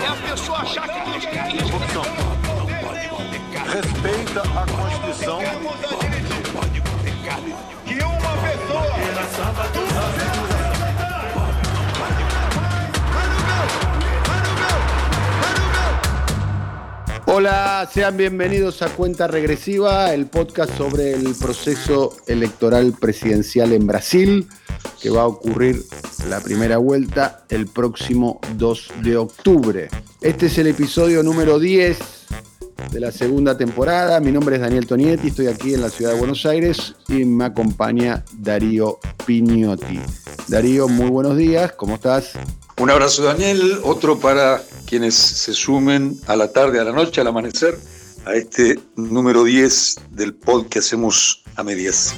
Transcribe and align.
É 0.00 0.06
a 0.06 0.30
pessoa 0.30 0.58
achar 0.58 0.88
que 0.88 1.18
isso. 1.18 1.72
Corrupção. 1.72 2.02
Respeita 3.72 4.42
a 4.42 4.66
Constituição. 4.66 5.40
Que 7.84 7.94
uma 8.04 8.32
pessoa 8.42 8.98
Hola, 17.30 17.86
sean 17.92 18.16
bienvenidos 18.16 18.80
a 18.82 18.88
Cuenta 18.88 19.26
Regresiva, 19.26 20.14
el 20.14 20.26
podcast 20.26 20.74
sobre 20.76 21.12
el 21.12 21.34
proceso 21.34 22.16
electoral 22.26 22.94
presidencial 22.98 23.72
en 23.72 23.86
Brasil, 23.86 24.48
que 25.00 25.10
va 25.10 25.22
a 25.22 25.26
ocurrir 25.26 25.84
la 26.26 26.40
primera 26.40 26.78
vuelta 26.78 27.44
el 27.48 27.66
próximo 27.66 28.40
2 28.56 28.88
de 29.02 29.16
octubre. 29.16 29.88
Este 30.20 30.46
es 30.46 30.58
el 30.58 30.66
episodio 30.66 31.22
número 31.22 31.58
10 31.58 31.98
de 32.90 33.00
la 33.00 33.12
segunda 33.12 33.56
temporada. 33.56 34.20
Mi 34.20 34.32
nombre 34.32 34.56
es 34.56 34.62
Daniel 34.62 34.86
Tonietti, 34.86 35.28
estoy 35.28 35.46
aquí 35.46 35.74
en 35.74 35.82
la 35.82 35.90
ciudad 35.90 36.12
de 36.12 36.18
Buenos 36.18 36.46
Aires 36.46 36.94
y 37.08 37.24
me 37.24 37.44
acompaña 37.44 38.24
Darío 38.32 38.98
Pignotti. 39.26 40.00
Darío, 40.48 40.88
muy 40.88 41.10
buenos 41.10 41.36
días, 41.36 41.72
¿cómo 41.72 41.96
estás? 41.96 42.32
Un 42.78 42.90
abrazo 42.90 43.24
Daniel, 43.24 43.80
otro 43.82 44.18
para 44.18 44.62
quienes 44.86 45.14
se 45.14 45.52
sumen 45.52 46.18
a 46.26 46.36
la 46.36 46.52
tarde, 46.52 46.80
a 46.80 46.84
la 46.84 46.92
noche, 46.92 47.20
al 47.20 47.26
amanecer, 47.26 47.78
a 48.24 48.34
este 48.34 48.78
número 48.96 49.44
10 49.44 49.96
del 50.10 50.34
pod 50.34 50.66
que 50.68 50.78
hacemos 50.78 51.42
a 51.56 51.64
medias. 51.64 52.14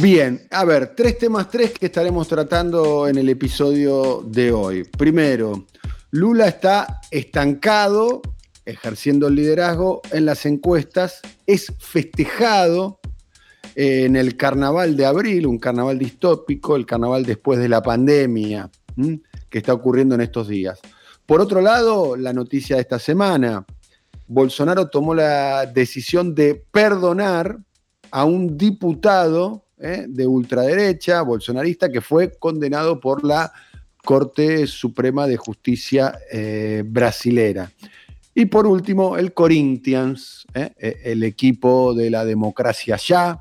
Bien, 0.00 0.44
a 0.50 0.64
ver, 0.64 0.94
tres 0.96 1.18
temas 1.18 1.48
tres 1.48 1.72
que 1.72 1.86
estaremos 1.86 2.26
tratando 2.26 3.06
en 3.06 3.16
el 3.16 3.28
episodio 3.28 4.24
de 4.26 4.50
hoy. 4.50 4.82
Primero, 4.82 5.66
Lula 6.10 6.48
está 6.48 7.00
estancado, 7.12 8.20
ejerciendo 8.66 9.28
el 9.28 9.36
liderazgo 9.36 10.02
en 10.10 10.26
las 10.26 10.46
encuestas, 10.46 11.20
es 11.46 11.72
festejado 11.78 12.98
eh, 13.76 14.04
en 14.06 14.16
el 14.16 14.36
carnaval 14.36 14.96
de 14.96 15.06
abril, 15.06 15.46
un 15.46 15.58
carnaval 15.58 15.96
distópico, 15.96 16.74
el 16.74 16.86
carnaval 16.86 17.24
después 17.24 17.60
de 17.60 17.68
la 17.68 17.80
pandemia, 17.80 18.70
que 19.48 19.58
está 19.58 19.72
ocurriendo 19.72 20.16
en 20.16 20.22
estos 20.22 20.48
días. 20.48 20.80
Por 21.24 21.40
otro 21.40 21.60
lado, 21.60 22.16
la 22.16 22.32
noticia 22.32 22.76
de 22.76 22.82
esta 22.82 22.98
semana, 22.98 23.64
Bolsonaro 24.26 24.88
tomó 24.88 25.14
la 25.14 25.66
decisión 25.66 26.34
de 26.34 26.56
perdonar 26.72 27.58
a 28.10 28.24
un 28.24 28.58
diputado 28.58 29.63
eh, 29.78 30.06
de 30.08 30.26
ultraderecha, 30.26 31.22
bolsonarista, 31.22 31.90
que 31.90 32.00
fue 32.00 32.32
condenado 32.38 33.00
por 33.00 33.24
la 33.24 33.52
Corte 34.04 34.66
Suprema 34.66 35.26
de 35.26 35.36
Justicia 35.36 36.18
eh, 36.30 36.82
brasilera. 36.86 37.70
Y 38.34 38.46
por 38.46 38.66
último, 38.66 39.16
el 39.16 39.32
Corinthians, 39.32 40.44
eh, 40.54 40.72
eh, 40.78 41.00
el 41.04 41.22
equipo 41.22 41.94
de 41.94 42.10
la 42.10 42.24
democracia 42.24 42.96
ya, 42.96 43.40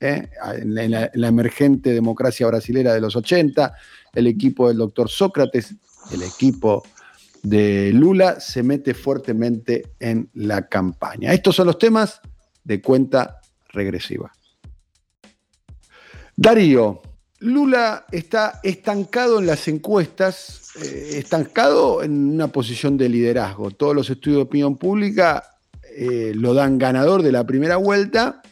en 0.00 0.74
la- 0.74 0.84
en 0.84 0.90
la 1.20 1.28
emergente 1.28 1.92
democracia 1.94 2.46
brasilera 2.46 2.92
de 2.92 3.00
los 3.00 3.16
80, 3.16 3.74
el 4.12 4.26
equipo 4.26 4.68
del 4.68 4.76
doctor 4.76 5.08
Sócrates, 5.08 5.74
el 6.12 6.22
equipo 6.22 6.82
de 7.42 7.90
Lula, 7.94 8.38
se 8.40 8.62
mete 8.62 8.92
fuertemente 8.92 9.92
en 10.00 10.28
la 10.34 10.68
campaña. 10.68 11.32
Estos 11.32 11.56
son 11.56 11.68
los 11.68 11.78
temas 11.78 12.20
de 12.64 12.82
cuenta 12.82 13.40
regresiva. 13.68 14.30
Darío, 16.36 17.00
Lula 17.38 18.06
está 18.10 18.60
estancado 18.62 19.38
en 19.38 19.46
las 19.46 19.68
encuestas, 19.68 20.70
eh, 20.82 21.18
estancado 21.18 22.02
en 22.02 22.34
una 22.34 22.48
posición 22.48 22.96
de 22.96 23.08
liderazgo. 23.08 23.70
Todos 23.70 23.94
los 23.94 24.10
estudios 24.10 24.38
de 24.38 24.42
opinión 24.44 24.76
pública 24.76 25.44
eh, 25.96 26.32
lo 26.34 26.54
dan 26.54 26.78
ganador 26.78 27.22
de 27.22 27.32
la 27.32 27.44
primera 27.44 27.76
vuelta, 27.76 28.42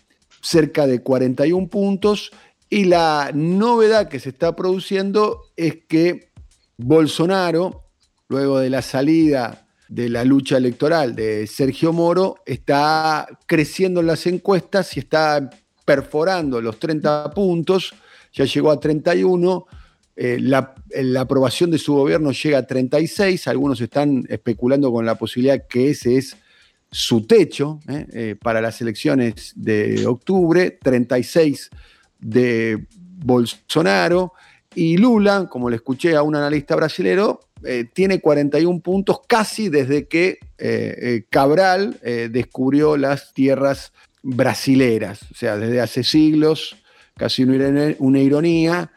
cerca 0.40 0.86
de 0.86 1.00
41 1.02 1.68
puntos, 1.68 2.30
y 2.68 2.84
la 2.84 3.30
novedad 3.34 4.08
que 4.08 4.20
se 4.20 4.28
está 4.28 4.54
produciendo 4.54 5.42
es 5.56 5.78
que 5.88 6.30
Bolsonaro, 6.76 7.84
luego 8.28 8.58
de 8.58 8.70
la 8.70 8.82
salida 8.82 9.66
de 9.88 10.08
la 10.08 10.24
lucha 10.24 10.56
electoral 10.56 11.14
de 11.14 11.46
Sergio 11.46 11.92
Moro, 11.92 12.36
está 12.46 13.26
creciendo 13.46 14.00
en 14.00 14.06
las 14.06 14.26
encuestas 14.26 14.96
y 14.96 15.00
está 15.00 15.50
perforando 15.84 16.60
los 16.60 16.78
30 16.78 17.30
puntos, 17.30 17.94
ya 18.32 18.44
llegó 18.44 18.70
a 18.70 18.80
31, 18.80 19.66
eh, 20.16 20.38
la, 20.40 20.74
la 20.90 21.20
aprobación 21.22 21.70
de 21.70 21.78
su 21.78 21.94
gobierno 21.94 22.32
llega 22.32 22.58
a 22.58 22.66
36, 22.66 23.48
algunos 23.48 23.80
están 23.80 24.24
especulando 24.28 24.92
con 24.92 25.06
la 25.06 25.14
posibilidad 25.16 25.66
que 25.66 25.90
ese 25.90 26.18
es 26.18 26.36
su 26.90 27.26
techo 27.26 27.80
eh, 27.88 28.06
eh, 28.12 28.36
para 28.40 28.60
las 28.60 28.80
elecciones 28.80 29.52
de 29.56 30.06
octubre, 30.06 30.78
36 30.82 31.70
de 32.20 32.86
Bolsonaro, 33.24 34.32
y 34.74 34.96
Lula, 34.96 35.48
como 35.50 35.68
le 35.68 35.76
escuché 35.76 36.16
a 36.16 36.22
un 36.22 36.36
analista 36.36 36.76
brasilero, 36.76 37.40
eh, 37.64 37.86
tiene 37.92 38.20
41 38.20 38.80
puntos 38.80 39.20
casi 39.26 39.68
desde 39.68 40.06
que 40.06 40.30
eh, 40.30 40.38
eh, 40.58 41.24
Cabral 41.30 41.98
eh, 42.02 42.28
descubrió 42.30 42.96
las 42.96 43.32
tierras 43.32 43.92
brasileras, 44.22 45.22
o 45.30 45.34
sea, 45.34 45.56
desde 45.56 45.80
hace 45.80 46.04
siglos, 46.04 46.76
casi 47.16 47.42
una, 47.42 48.20
ironía, 48.20 48.90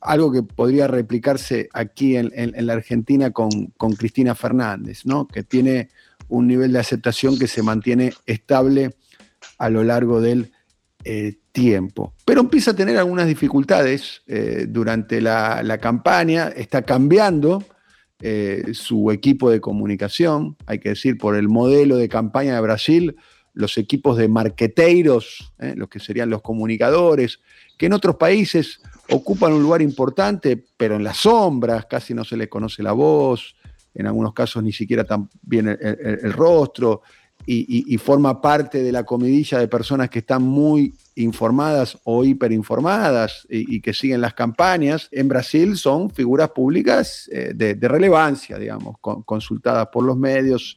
algo 0.00 0.32
que 0.32 0.42
podría 0.42 0.86
replicarse 0.86 1.68
aquí 1.72 2.16
en, 2.16 2.30
la 2.66 2.72
Argentina 2.72 3.30
con, 3.30 3.50
Cristina 3.98 4.34
Fernández, 4.34 5.04
¿no? 5.04 5.26
que 5.26 5.42
tiene 5.42 5.88
un 6.28 6.46
nivel 6.46 6.72
de 6.72 6.78
aceptación 6.78 7.38
que 7.38 7.48
se 7.48 7.62
mantiene 7.62 8.12
estable 8.26 8.94
a 9.58 9.68
lo 9.68 9.82
largo 9.82 10.20
del 10.20 10.52
eh, 11.04 11.38
tiempo. 11.52 12.14
Pero 12.24 12.40
empieza 12.40 12.70
a 12.70 12.76
tener 12.76 12.96
algunas 12.96 13.26
dificultades 13.26 14.22
eh, 14.26 14.66
durante 14.68 15.20
la, 15.20 15.62
la 15.62 15.78
campaña, 15.78 16.48
está 16.48 16.82
cambiando 16.82 17.64
eh, 18.22 18.72
su 18.74 19.10
equipo 19.10 19.50
de 19.50 19.62
comunicación, 19.62 20.56
hay 20.66 20.78
que 20.78 20.90
decir, 20.90 21.16
por 21.16 21.36
el 21.36 21.48
modelo 21.48 21.96
de 21.96 22.10
campaña 22.10 22.54
de 22.54 22.60
Brasil, 22.60 23.16
los 23.60 23.78
equipos 23.78 24.16
de 24.16 24.28
marqueteiros, 24.28 25.52
eh, 25.58 25.74
los 25.76 25.88
que 25.88 26.00
serían 26.00 26.30
los 26.30 26.42
comunicadores, 26.42 27.40
que 27.78 27.86
en 27.86 27.92
otros 27.92 28.16
países 28.16 28.80
ocupan 29.10 29.52
un 29.52 29.62
lugar 29.62 29.82
importante, 29.82 30.62
pero 30.76 30.96
en 30.96 31.04
las 31.04 31.18
sombras, 31.18 31.86
casi 31.86 32.14
no 32.14 32.24
se 32.24 32.36
les 32.36 32.48
conoce 32.48 32.82
la 32.82 32.92
voz, 32.92 33.54
en 33.94 34.06
algunos 34.06 34.32
casos 34.32 34.62
ni 34.62 34.72
siquiera 34.72 35.04
tan 35.04 35.28
bien 35.42 35.68
el, 35.68 36.32
rostro, 36.32 37.02
y, 37.46 37.96
forma 37.98 38.40
parte 38.40 38.82
de 38.82 38.92
la 38.92 39.04
comidilla 39.04 39.58
de 39.58 39.66
personas 39.66 40.10
que 40.10 40.20
están 40.20 40.42
muy 40.42 40.94
informadas 41.16 41.98
o 42.04 42.24
hiperinformadas 42.24 43.46
y, 43.48 43.80
que 43.80 43.92
siguen 43.92 44.20
las 44.20 44.34
campañas. 44.34 45.08
En 45.10 45.26
Brasil 45.28 45.76
son 45.76 46.10
figuras 46.10 46.50
públicas 46.50 47.28
eh, 47.32 47.52
de, 47.54 47.88
relevancia, 47.88 48.58
digamos, 48.58 48.96
con- 49.00 49.22
consultadas 49.22 49.88
por 49.92 50.04
los 50.04 50.16
medios 50.16 50.76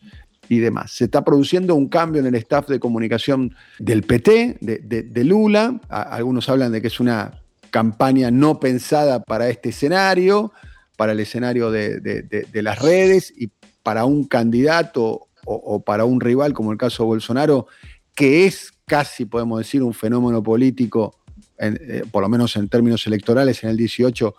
y 0.50 0.59
demás. 0.59 0.92
Se 0.92 1.06
está 1.06 1.24
produciendo 1.24 1.75
un 1.75 1.88
cambio 1.88 2.22
en 2.22 2.28
el 2.28 2.36
staff 2.36 2.68
de 2.68 2.80
comunicación 2.80 3.56
del 3.80 4.04
PT, 4.04 4.57
de, 4.62 5.24
Lula. 5.24 5.80
Algunos 5.90 6.50
hablan 6.50 6.72
de 6.72 6.81
que 6.81 6.88
es 6.88 7.00
una 7.00 7.42
campaña 7.72 8.30
no 8.30 8.60
pensada 8.60 9.24
para 9.24 9.50
este 9.50 9.69
escenario, 9.69 10.51
para 10.95 11.13
el 11.13 11.19
escenario 11.19 11.72
de, 11.72 12.45
las 12.54 12.80
redes 12.80 13.34
y 13.36 13.50
para 13.81 14.06
un 14.06 14.25
candidato 14.25 15.28
o, 15.45 15.84
para 15.84 16.06
un 16.06 16.22
rival, 16.22 16.54
como 16.54 16.72
el 16.72 16.78
caso 16.78 17.04
de 17.04 17.07
Bolsonaro, 17.07 17.68
que 18.16 18.46
es 18.46 18.72
casi, 18.86 19.25
podemos 19.25 19.60
decir, 19.60 19.81
un 19.84 19.94
fenómeno 19.94 20.42
político, 20.44 21.19
eh, 21.57 22.04
por 22.12 22.22
lo 22.22 22.30
menos 22.30 22.56
en 22.56 22.69
términos 22.69 23.06
electorales, 23.07 23.63
en 23.63 23.72
el 23.72 23.78
18, 23.78 24.36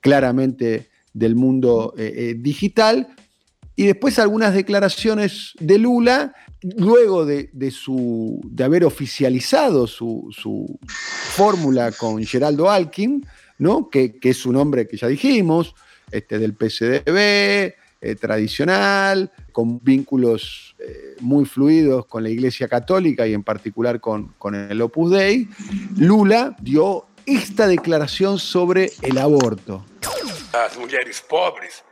claramente 0.00 0.88
del 1.12 1.34
mundo 1.34 1.94
eh, 1.96 2.12
eh, 2.16 2.34
digital. 2.38 3.08
Y 3.78 3.86
después 3.86 4.18
algunas 4.18 4.54
declaraciones 4.54 5.52
de 5.60 5.78
Lula, 5.78 6.34
luego 6.62 7.24
de, 7.24 7.48
de 7.52 7.70
su, 7.70 8.40
de 8.42 8.64
haber 8.64 8.84
oficializado 8.84 9.86
su, 9.86 10.34
su 10.36 10.80
fórmula 11.36 11.92
con 11.92 12.20
Geraldo 12.24 12.68
Alkin, 12.68 13.24
¿no? 13.58 13.88
que, 13.88 14.18
que 14.18 14.30
es 14.30 14.44
un 14.46 14.56
hombre 14.56 14.88
que 14.88 14.96
ya 14.96 15.06
dijimos, 15.06 15.76
este, 16.10 16.40
del 16.40 16.54
PCDB, 16.54 17.76
eh, 18.00 18.14
tradicional, 18.20 19.30
con 19.52 19.78
vínculos 19.78 20.74
eh, 20.80 21.14
muy 21.20 21.44
fluidos 21.44 22.04
con 22.06 22.24
la 22.24 22.30
Iglesia 22.30 22.66
Católica 22.66 23.28
y 23.28 23.32
en 23.32 23.44
particular 23.44 24.00
con, 24.00 24.34
con 24.38 24.56
el 24.56 24.82
Opus 24.82 25.12
Dei, 25.12 25.46
Lula 25.96 26.56
dio 26.60 27.06
esta 27.26 27.68
declaración 27.68 28.40
sobre 28.40 28.90
el 29.02 29.18
aborto. 29.18 29.84
As 30.52 30.76
mulheres 30.76 31.20
pobres, 31.20 31.84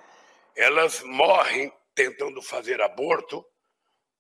elas 0.56 1.05
morrem 1.05 1.71
tentando 1.97 2.41
fazer 2.41 2.81
aborto 2.81 3.45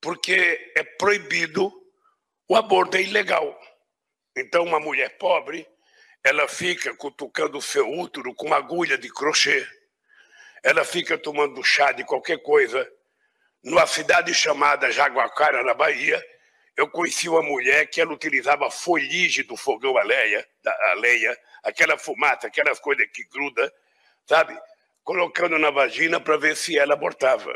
porque 0.00 0.72
é 0.76 0.82
proibido, 0.82 1.72
o 2.48 2.56
aborto 2.56 2.96
é 2.96 3.02
ilegal. 3.02 3.58
Então, 4.36 4.64
uma 4.64 4.80
mulher 4.80 5.16
pobre, 5.18 5.66
ela 6.24 6.48
fica 6.48 6.94
cutucando 6.96 7.58
o 7.58 7.62
seu 7.62 7.88
útero 7.88 8.34
com 8.34 8.52
agulha 8.52 8.98
de 8.98 9.08
crochê, 9.08 9.66
ela 10.62 10.84
fica 10.84 11.16
tomando 11.16 11.62
chá 11.62 11.92
de 11.92 12.04
qualquer 12.04 12.42
coisa. 12.42 12.90
Numa 13.62 13.86
cidade 13.86 14.34
chamada 14.34 14.90
Jaguacara, 14.90 15.62
na 15.62 15.74
Bahia, 15.74 16.22
eu 16.76 16.88
conheci 16.90 17.28
uma 17.28 17.42
mulher 17.42 17.86
que 17.86 18.00
ela 18.00 18.12
utilizava 18.12 18.70
folhige 18.70 19.42
do 19.42 19.56
fogão 19.56 19.96
a 19.96 20.02
lenha 20.02 21.36
aquela 21.62 21.98
fumaça, 21.98 22.46
aquelas 22.46 22.78
coisas 22.78 23.06
que 23.12 23.24
gruda, 23.24 23.72
sabe? 24.24 24.56
Colocando 25.06 25.56
na 25.56 25.70
vagina 25.70 26.18
para 26.18 26.36
ver 26.36 26.56
se 26.56 26.76
ela 26.76 26.94
abortava. 26.94 27.54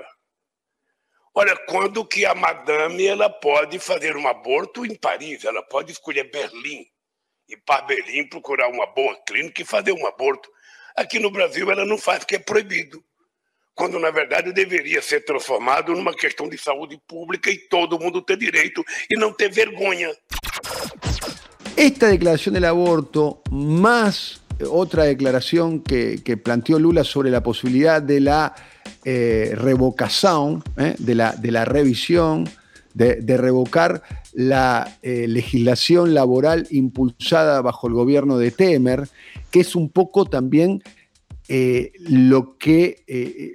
Olha, 1.34 1.56
quando 1.66 2.04
que 2.04 2.24
a 2.24 2.32
madame 2.32 3.04
ela 3.04 3.28
pode 3.28 3.80
fazer 3.80 4.16
um 4.16 4.28
aborto 4.28 4.86
em 4.86 4.94
Paris? 4.94 5.44
Ela 5.44 5.60
pode 5.60 5.90
escolher 5.90 6.30
Berlim, 6.30 6.86
ir 7.48 7.56
para 7.66 7.82
Berlim 7.82 8.28
procurar 8.28 8.68
uma 8.68 8.86
boa 8.86 9.16
clínica 9.26 9.62
e 9.62 9.64
fazer 9.64 9.90
um 9.90 10.06
aborto. 10.06 10.48
Aqui 10.94 11.18
no 11.18 11.28
Brasil 11.28 11.68
ela 11.72 11.84
não 11.84 11.98
faz 11.98 12.20
porque 12.20 12.36
é 12.36 12.38
proibido. 12.38 13.02
Quando 13.74 13.98
na 13.98 14.12
verdade 14.12 14.52
deveria 14.52 15.02
ser 15.02 15.24
transformado 15.24 15.92
numa 15.92 16.14
questão 16.14 16.48
de 16.48 16.56
saúde 16.56 17.00
pública 17.08 17.50
e 17.50 17.58
todo 17.58 17.98
mundo 17.98 18.22
ter 18.22 18.36
direito 18.36 18.84
e 19.10 19.16
não 19.16 19.32
ter 19.32 19.50
vergonha. 19.50 20.16
Esta 21.76 22.10
declaración 22.10 22.54
del 22.54 22.66
aborto, 22.66 23.42
más 23.50 24.39
otra 24.68 25.04
declaración 25.04 25.80
que, 25.80 26.20
que 26.24 26.36
planteó 26.36 26.78
Lula 26.78 27.04
sobre 27.04 27.30
la 27.30 27.42
posibilidad 27.42 28.02
de 28.02 28.20
la 28.20 28.54
eh, 29.04 29.52
revocación, 29.54 30.62
eh, 30.76 30.94
de, 30.98 31.14
la, 31.14 31.32
de, 31.32 31.50
la, 31.50 31.64
revisión, 31.64 32.48
de, 32.92 33.36
revocar 33.38 34.02
la 34.34 34.98
eh, 35.02 35.26
legislación 35.26 36.12
laboral 36.12 36.66
impulsada 36.70 37.62
bajo 37.62 37.88
el 37.88 37.94
gobierno 37.94 38.36
de 38.36 38.50
Temer, 38.50 39.08
que 39.50 39.60
es 39.60 39.74
un 39.74 39.88
poco 39.88 40.26
también 40.26 40.82
lo 42.08 42.56
que 42.58 43.02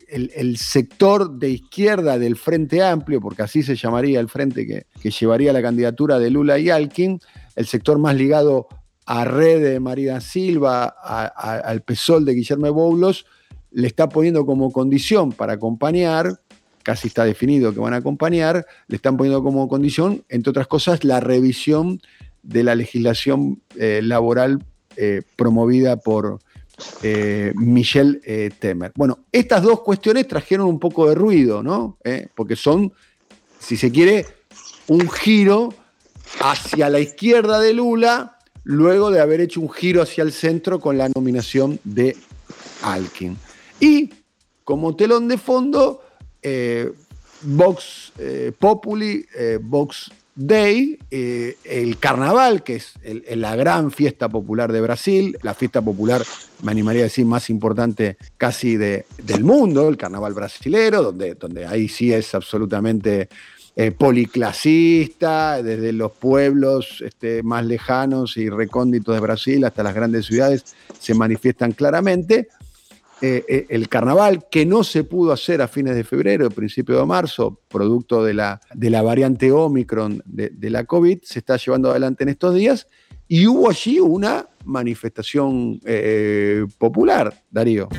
el, 0.09 0.29
el, 0.35 0.57
sector 0.57 1.39
de 1.39 1.51
izquierda 1.51 2.19
del 2.19 2.35
Frente 2.35 2.83
Amplio, 2.83 3.21
porque 3.21 3.43
así 3.43 3.63
se 3.63 3.77
llamaría 3.77 4.19
el 4.19 4.27
frente 4.27 4.67
que, 4.67 4.87
que 5.01 5.11
llevaría 5.11 5.53
la 5.53 5.61
candidatura 5.61 6.19
de 6.19 6.29
Lula 6.29 6.59
y 6.59 6.69
Alkin, 6.69 7.21
el 7.55 7.65
sector 7.65 7.97
más 7.97 8.15
ligado 8.15 8.67
a 9.05 9.25
Red 9.25 9.61
de 9.63 9.79
María 9.79 10.19
Silva, 10.21 10.85
al 10.85 11.81
PSOL 11.81 12.25
de 12.25 12.33
Guillermo 12.33 12.73
Boulos, 12.73 13.25
le 13.71 13.87
está 13.87 14.09
poniendo 14.09 14.45
como 14.45 14.71
condición 14.71 15.31
para 15.31 15.53
acompañar, 15.53 16.39
casi 16.83 17.07
está 17.07 17.25
definido 17.25 17.73
que 17.73 17.79
van 17.79 17.93
a 17.93 17.97
acompañar, 17.97 18.65
le 18.87 18.95
están 18.95 19.17
poniendo 19.17 19.43
como 19.43 19.67
condición, 19.67 20.23
entre 20.29 20.51
otras 20.51 20.67
cosas, 20.67 21.03
la 21.03 21.19
revisión 21.19 22.01
de 22.41 22.63
la 22.63 22.75
legislación 22.75 23.61
eh, 23.75 24.01
laboral 24.03 24.63
eh, 24.97 25.23
promovida 25.35 25.97
por 25.97 26.39
eh, 27.03 27.51
Michel 27.55 28.21
eh, 28.25 28.49
Temer. 28.57 28.93
Bueno, 28.95 29.19
estas 29.29 29.61
dos 29.61 29.81
cuestiones 29.81 30.25
trajeron 30.27 30.67
un 30.67 30.79
poco 30.79 31.09
de 31.09 31.15
ruido, 31.15 31.61
¿no? 31.61 31.97
Porque 32.33 32.55
son, 32.55 32.93
si 33.59 33.75
se 33.75 33.91
quiere, 33.91 34.25
un 34.87 35.09
giro 35.09 35.73
hacia 36.39 36.89
la 36.89 36.99
izquierda 36.99 37.59
de 37.59 37.73
Lula, 37.73 38.34
luego 38.65 39.11
de 39.11 39.21
haber 39.21 39.39
hecho 39.39 39.61
un 39.61 39.69
giro 39.69 40.01
hacia 40.01 40.23
el 40.23 40.33
centro 40.33 40.79
con 40.79 40.97
la 40.97 41.07
nominación 41.15 41.79
de 41.85 42.17
Alkin. 42.81 43.37
Y 43.79 44.09
como 44.63 44.95
telón 44.95 45.27
de 45.27 45.37
fondo, 45.37 46.03
eh, 46.41 46.91
Vox 47.43 48.11
eh, 48.17 48.51
Populi, 48.57 49.25
eh, 49.37 49.59
Vox 49.61 50.11
Day, 50.37 50.99
el 51.09 51.97
carnaval, 51.97 52.61
que 52.61 52.75
es 52.75 52.95
la 53.37 53.55
gran 53.55 53.89
fiesta 53.89 54.27
popular 54.27 54.69
de 54.73 54.81
Brasil, 54.81 55.37
la 55.43 55.53
fiesta 55.53 55.81
popular, 55.81 56.23
me 56.61 56.71
animaría 56.71 57.03
a 57.03 57.05
decir, 57.05 57.25
más 57.25 57.49
importante 57.49 58.17
casi 58.35 58.75
de, 58.75 59.05
del 59.23 59.45
mundo, 59.45 59.87
el 59.87 59.95
carnaval 59.95 60.33
brasilero, 60.33 61.03
donde, 61.03 61.35
donde 61.35 61.65
ahí 61.65 61.87
sí 61.87 62.11
es 62.11 62.35
absolutamente 62.35 63.29
eh, 63.75 63.91
policlasista, 63.91 65.61
desde 65.61 65.91
los 65.91 66.11
pueblos 66.11 67.01
este, 67.05 67.43
más 67.43 67.65
lejanos 67.65 68.37
y 68.37 68.49
recónditos 68.49 69.13
de 69.13 69.21
Brasil 69.21 69.63
hasta 69.65 69.83
las 69.83 69.93
grandes 69.93 70.25
ciudades, 70.25 70.75
se 70.99 71.13
manifiestan 71.13 71.73
claramente. 71.73 72.47
Eh, 73.21 73.45
eh, 73.47 73.65
el 73.69 73.87
carnaval 73.87 74.45
que 74.51 74.65
no 74.65 74.83
se 74.83 75.05
pudo 75.05 75.31
hacer 75.31 75.61
a 75.61 75.69
fines 75.69 75.95
de 75.95 76.03
febrero, 76.03 76.49
principio 76.49 76.99
de 76.99 77.05
marzo, 77.05 77.61
producto 77.69 78.23
de 78.23 78.33
la, 78.33 78.59
de 78.73 78.89
la 78.89 79.01
variante 79.01 79.51
Omicron 79.53 80.21
de, 80.25 80.49
de, 80.49 80.69
la 80.69 80.83
COVID, 80.83 81.19
se 81.23 81.39
está 81.39 81.55
llevando 81.55 81.91
adelante 81.91 82.23
en 82.23 82.29
estos 82.29 82.53
días 82.53 82.87
y 83.27 83.47
hubo 83.47 83.69
allí 83.69 83.99
una 83.99 84.47
manifestación 84.65 85.79
eh, 85.85 86.65
popular, 86.77 87.33
Darío. 87.49 87.89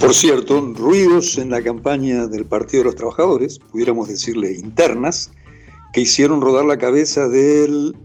Por 0.00 0.12
cierto, 0.12 0.60
ruidos 0.74 1.38
en 1.38 1.50
la 1.50 1.62
campaña 1.62 2.26
del 2.26 2.44
Partido 2.44 2.82
de 2.82 2.86
los 2.86 2.96
Trabajadores, 2.96 3.58
pudiéramos 3.58 4.08
decirle 4.08 4.52
internas, 4.52 5.30
que 5.92 6.02
hicieron 6.02 6.40
rodar 6.40 6.64
la 6.64 6.76
cabeza 6.76 7.28
del, 7.28 7.96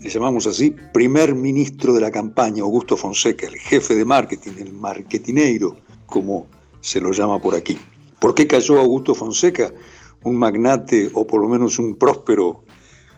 le 0.00 0.08
llamamos 0.08 0.46
así, 0.46 0.74
primer 0.92 1.34
ministro 1.34 1.92
de 1.92 2.00
la 2.00 2.10
campaña, 2.10 2.62
Augusto 2.62 2.96
Fonseca, 2.96 3.46
el 3.46 3.56
jefe 3.56 3.94
de 3.94 4.04
marketing, 4.04 4.52
el 4.58 4.72
marketineiro, 4.72 5.76
como 6.06 6.46
se 6.80 7.00
lo 7.00 7.12
llama 7.12 7.40
por 7.40 7.54
aquí. 7.54 7.76
¿Por 8.20 8.34
qué 8.34 8.46
cayó 8.46 8.78
Augusto 8.78 9.14
Fonseca? 9.14 9.74
Un 10.22 10.36
magnate 10.36 11.10
o 11.12 11.26
por 11.26 11.42
lo 11.42 11.48
menos 11.48 11.78
un 11.78 11.96
próspero 11.96 12.64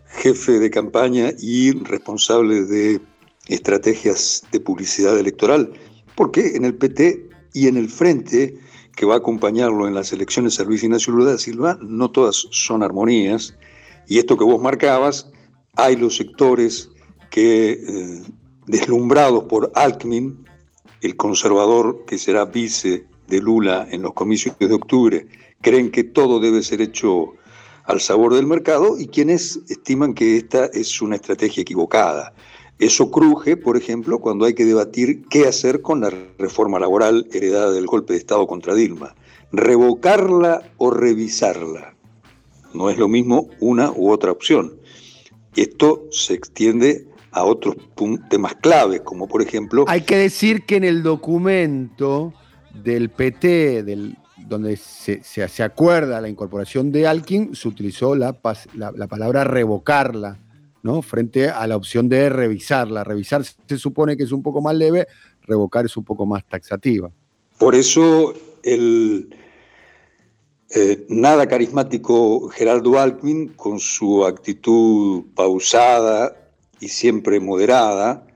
jefe 0.08 0.58
de 0.58 0.70
campaña 0.70 1.32
y 1.38 1.72
responsable 1.72 2.64
de 2.64 3.00
estrategias 3.48 4.42
de 4.50 4.60
publicidad 4.60 5.18
electoral. 5.18 5.72
Porque 6.16 6.56
en 6.56 6.64
el 6.64 6.74
PT 6.74 7.28
y 7.56 7.68
en 7.68 7.78
el 7.78 7.88
frente 7.88 8.58
que 8.94 9.06
va 9.06 9.14
a 9.14 9.16
acompañarlo 9.16 9.88
en 9.88 9.94
las 9.94 10.12
elecciones 10.12 10.60
a 10.60 10.64
Luis 10.64 10.82
Ignacio 10.82 11.14
Lula 11.14 11.30
da 11.30 11.38
Silva, 11.38 11.78
no 11.80 12.10
todas 12.10 12.48
son 12.50 12.82
armonías. 12.82 13.56
Y 14.06 14.18
esto 14.18 14.36
que 14.36 14.44
vos 14.44 14.60
marcabas, 14.60 15.32
hay 15.74 15.96
los 15.96 16.16
sectores 16.16 16.90
que, 17.30 17.70
eh, 17.72 18.22
deslumbrados 18.66 19.44
por 19.44 19.72
Alckmin, 19.74 20.44
el 21.00 21.16
conservador 21.16 22.04
que 22.06 22.18
será 22.18 22.44
vice 22.44 23.06
de 23.26 23.40
Lula 23.40 23.88
en 23.90 24.02
los 24.02 24.12
comicios 24.12 24.54
de 24.58 24.74
octubre, 24.74 25.26
creen 25.62 25.90
que 25.90 26.04
todo 26.04 26.40
debe 26.40 26.62
ser 26.62 26.82
hecho 26.82 27.32
al 27.84 28.02
sabor 28.02 28.34
del 28.34 28.46
mercado 28.46 28.98
y 28.98 29.06
quienes 29.06 29.60
estiman 29.70 30.12
que 30.12 30.36
esta 30.36 30.66
es 30.66 31.00
una 31.00 31.16
estrategia 31.16 31.62
equivocada. 31.62 32.34
Eso 32.78 33.10
cruje, 33.10 33.56
por 33.56 33.76
ejemplo, 33.76 34.18
cuando 34.18 34.44
hay 34.44 34.54
que 34.54 34.64
debatir 34.64 35.24
qué 35.28 35.46
hacer 35.46 35.80
con 35.80 36.00
la 36.02 36.10
reforma 36.38 36.78
laboral 36.78 37.26
heredada 37.32 37.72
del 37.72 37.86
golpe 37.86 38.12
de 38.12 38.18
Estado 38.18 38.46
contra 38.46 38.74
Dilma. 38.74 39.14
Revocarla 39.50 40.62
o 40.76 40.90
revisarla. 40.90 41.94
No 42.74 42.90
es 42.90 42.98
lo 42.98 43.08
mismo 43.08 43.48
una 43.60 43.90
u 43.90 44.10
otra 44.10 44.30
opción. 44.30 44.74
Esto 45.54 46.06
se 46.10 46.34
extiende 46.34 47.06
a 47.32 47.44
otros 47.44 47.76
temas 48.28 48.54
claves, 48.56 49.00
como 49.02 49.26
por 49.26 49.42
ejemplo... 49.42 49.84
Hay 49.88 50.02
que 50.02 50.16
decir 50.16 50.64
que 50.64 50.76
en 50.76 50.84
el 50.84 51.02
documento 51.02 52.34
del 52.82 53.10
PT, 53.10 53.82
del, 53.82 54.16
donde 54.36 54.76
se, 54.76 55.22
se, 55.22 55.62
acuerda 55.62 56.20
la 56.20 56.28
incorporación 56.28 56.92
de 56.92 57.06
Alkin, 57.06 57.54
se 57.54 57.68
utilizó 57.68 58.14
la, 58.14 58.38
la, 58.74 59.06
palabra 59.06 59.44
revocarla, 59.44 60.38
¿no? 60.86 61.02
Frente 61.02 61.50
a 61.50 61.66
la 61.66 61.76
opción 61.76 62.08
de 62.08 62.30
revisarla. 62.30 63.04
Revisar 63.04 63.44
se 63.44 63.76
supone 63.76 64.16
que 64.16 64.22
es 64.22 64.32
un 64.32 64.42
poco 64.42 64.62
más 64.62 64.74
leve, 64.74 65.06
revocar 65.42 65.84
es 65.84 65.96
un 65.96 66.04
poco 66.04 66.24
más 66.24 66.46
taxativa. 66.46 67.10
Por 67.58 67.74
eso 67.74 68.32
el 68.62 69.28
eh, 70.70 71.04
nada 71.08 71.46
carismático 71.46 72.48
Gerardo 72.48 72.98
Alckmin, 72.98 73.48
con 73.48 73.78
su 73.80 74.24
actitud 74.24 75.24
pausada 75.34 76.36
y 76.80 76.88
siempre 76.88 77.40
moderada, 77.40 78.26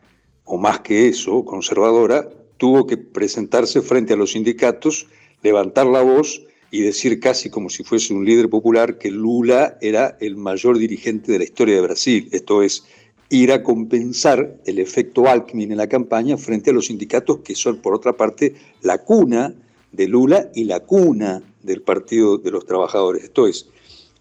o 0.45 0.59
más 0.59 0.80
que 0.80 1.09
eso, 1.09 1.45
conservadora, 1.45 2.28
tuvo 2.57 2.87
que 2.87 2.97
presentarse 2.97 3.80
frente 3.80 4.14
a 4.14 4.16
los 4.16 4.33
sindicatos 4.33 5.07
levantar 5.42 5.87
la 5.87 6.02
voz 6.02 6.42
y 6.71 6.83
decir 6.83 7.19
casi 7.19 7.50
como 7.50 7.69
si 7.69 7.83
fuese 7.83 8.15
un 8.15 8.25
líder 8.25 8.49
popular 8.49 8.99
que 8.99 9.11
Lula 9.11 9.77
era 9.81 10.17
el 10.21 10.37
mayor 10.37 10.79
dirigente 10.79 11.33
de 11.33 11.39
la 11.39 11.45
historia 11.45 11.75
de 11.75 11.81
Brasil. 11.81 12.29
Esto 12.31 12.62
es, 12.62 12.85
ir 13.29 13.53
a 13.53 13.62
compensar 13.62 14.57
el 14.67 14.79
efecto 14.79 15.29
Alckmin 15.29 15.71
en 15.71 15.79
la 15.79 15.89
campaña 15.89 16.37
frente 16.37 16.71
a 16.71 16.73
los 16.73 16.87
sindicatos 16.87 17.39
que 17.39 17.55
son, 17.55 17.79
por 17.79 17.95
otra 17.95 18.17
parte, 18.17 18.55
la 18.83 18.99
cuna 18.99 19.55
de 19.93 20.09
Lula 20.09 20.50
y 20.55 20.65
la 20.65 20.81
cuna 20.81 21.43
del 21.62 21.83
Partido 21.83 22.39
de 22.39 22.50
los 22.50 22.67
Trabajadores. 22.67 23.25
Esto 23.25 23.47
es, 23.47 23.69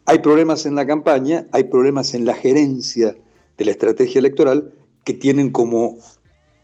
hay 0.05 0.19
problemas 0.19 0.65
en 0.65 0.75
la 0.75 0.85
campaña, 0.85 1.47
hay 1.51 1.65
problemas 1.65 2.13
en 2.13 2.25
la 2.25 2.35
gerencia 2.35 3.15
de 3.57 3.65
la 3.65 3.71
estrategia 3.71 4.19
electoral 4.19 4.73
que 5.03 5.13
tienen 5.13 5.51
como 5.51 5.97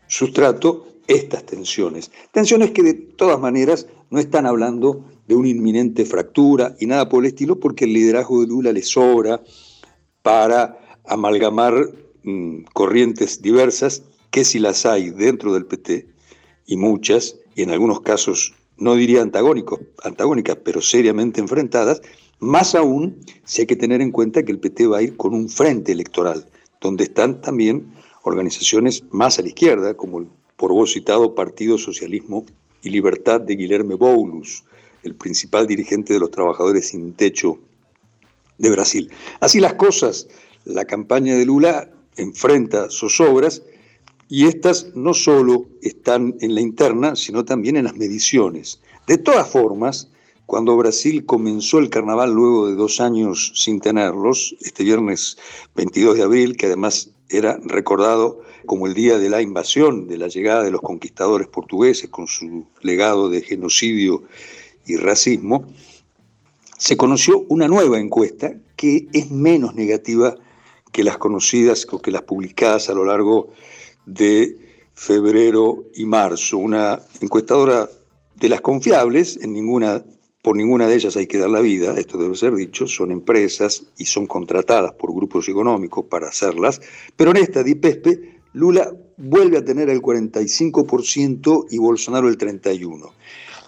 sustrato 0.07 0.87
estas 1.07 1.45
tensiones. 1.45 2.11
Tensiones 2.31 2.71
que 2.71 2.83
de 2.83 2.93
todas 2.93 3.39
maneras 3.39 3.87
no 4.09 4.19
están 4.19 4.45
hablando 4.45 5.05
de 5.27 5.35
una 5.35 5.49
inminente 5.49 6.05
fractura 6.05 6.75
y 6.79 6.85
nada 6.85 7.09
por 7.09 7.23
el 7.23 7.29
estilo, 7.29 7.59
porque 7.59 7.85
el 7.85 7.93
liderazgo 7.93 8.41
de 8.41 8.47
Lula 8.47 8.71
le 8.71 8.83
sobra 8.83 9.41
para 10.21 10.99
amalgamar 11.05 11.73
mm, 12.23 12.63
corrientes 12.73 13.41
diversas, 13.41 14.03
que 14.31 14.43
si 14.43 14.59
las 14.59 14.85
hay 14.85 15.09
dentro 15.09 15.53
del 15.53 15.65
PT, 15.65 16.07
y 16.67 16.77
muchas, 16.77 17.37
y 17.55 17.61
en 17.61 17.71
algunos 17.71 18.01
casos 18.01 18.53
no 18.77 18.95
diría 18.95 19.21
antagónicos, 19.21 19.79
antagónicas, 20.03 20.57
pero 20.63 20.81
seriamente 20.81 21.39
enfrentadas, 21.39 22.01
más 22.39 22.75
aún 22.75 23.17
si 23.45 23.61
hay 23.61 23.67
que 23.67 23.75
tener 23.75 24.01
en 24.01 24.11
cuenta 24.11 24.43
que 24.43 24.51
el 24.51 24.59
PT 24.59 24.87
va 24.87 24.97
a 24.97 25.01
ir 25.03 25.15
con 25.15 25.33
un 25.33 25.47
frente 25.47 25.91
electoral, 25.91 26.45
donde 26.81 27.05
están 27.05 27.41
también 27.41 27.93
organizaciones 28.23 29.03
más 29.11 29.39
a 29.39 29.43
la 29.43 29.49
izquierda, 29.49 29.93
como 29.95 30.19
el 30.19 30.27
por 30.55 30.71
vos 30.71 30.93
citado 30.93 31.35
Partido 31.35 31.77
Socialismo 31.77 32.45
y 32.81 32.89
Libertad 32.89 33.41
de 33.41 33.55
Guilherme 33.55 33.95
Boulos, 33.95 34.63
el 35.05 35.15
principal 35.15 35.67
dirigente 35.67 36.13
de 36.13 36.19
los 36.19 36.31
trabajadores 36.31 36.89
sin 36.89 37.13
techo 37.13 37.59
de 38.57 38.69
Brasil. 38.69 39.11
Así 39.39 39.59
las 39.59 39.75
cosas, 39.75 40.27
la 40.65 40.85
campaña 40.85 41.35
de 41.35 41.45
Lula 41.45 41.89
enfrenta 42.17 42.89
zozobras 42.89 43.61
y 44.27 44.47
estas 44.47 44.87
no 44.95 45.13
solo 45.13 45.67
están 45.81 46.35
en 46.41 46.55
la 46.55 46.61
interna, 46.61 47.15
sino 47.15 47.45
también 47.45 47.77
en 47.77 47.85
las 47.85 47.95
mediciones. 47.95 48.81
De 49.07 49.17
todas 49.17 49.47
formas, 49.47 50.09
cuando 50.47 50.75
Brasil 50.77 51.25
comenzó 51.25 51.79
el 51.79 51.89
carnaval 51.89 52.31
luego 52.31 52.67
de 52.67 52.75
dos 52.75 52.99
años 52.99 53.51
sin 53.55 53.79
tenerlos, 53.79 54.55
este 54.61 54.83
viernes 54.83 55.37
22 55.75 56.17
de 56.17 56.23
abril, 56.23 56.57
que 56.57 56.67
además 56.67 57.11
era 57.29 57.59
recordado 57.63 58.41
como 58.65 58.87
el 58.87 58.93
día 58.93 59.17
de 59.17 59.29
la 59.29 59.41
invasión, 59.41 60.07
de 60.07 60.17
la 60.17 60.27
llegada 60.27 60.63
de 60.63 60.71
los 60.71 60.81
conquistadores 60.81 61.47
portugueses 61.47 62.09
con 62.09 62.27
su 62.27 62.65
legado 62.81 63.29
de 63.29 63.41
genocidio 63.41 64.23
y 64.85 64.97
racismo, 64.97 65.65
se 66.77 66.97
conoció 66.97 67.45
una 67.49 67.67
nueva 67.67 67.99
encuesta 67.99 68.53
que 68.75 69.07
es 69.13 69.31
menos 69.31 69.75
negativa 69.75 70.35
que 70.91 71.03
las 71.03 71.17
conocidas 71.17 71.87
o 71.91 72.01
que 72.01 72.11
las 72.11 72.23
publicadas 72.23 72.89
a 72.89 72.93
lo 72.93 73.05
largo 73.05 73.49
de 74.05 74.57
febrero 74.93 75.85
y 75.95 76.05
marzo. 76.05 76.57
Una 76.57 77.01
encuestadora 77.21 77.89
de 78.35 78.49
las 78.49 78.61
confiables, 78.61 79.37
en 79.41 79.53
ninguna, 79.53 80.03
por 80.41 80.55
ninguna 80.55 80.87
de 80.87 80.95
ellas 80.95 81.17
hay 81.17 81.27
que 81.27 81.37
dar 81.37 81.49
la 81.49 81.61
vida, 81.61 81.95
esto 81.97 82.17
debe 82.17 82.35
ser 82.35 82.53
dicho, 82.55 82.87
son 82.87 83.11
empresas 83.11 83.83
y 83.97 84.05
son 84.05 84.27
contratadas 84.27 84.93
por 84.93 85.13
grupos 85.13 85.49
económicos 85.49 86.05
para 86.05 86.27
hacerlas, 86.27 86.81
pero 87.15 87.31
en 87.31 87.37
esta 87.37 87.63
DIPESPE 87.63 88.35
Lula 88.53 88.89
vuelve 89.17 89.57
a 89.57 89.65
tener 89.65 89.89
el 89.89 90.01
45% 90.01 91.65
y 91.69 91.77
Bolsonaro 91.77 92.29
el 92.29 92.37
31%. 92.37 93.11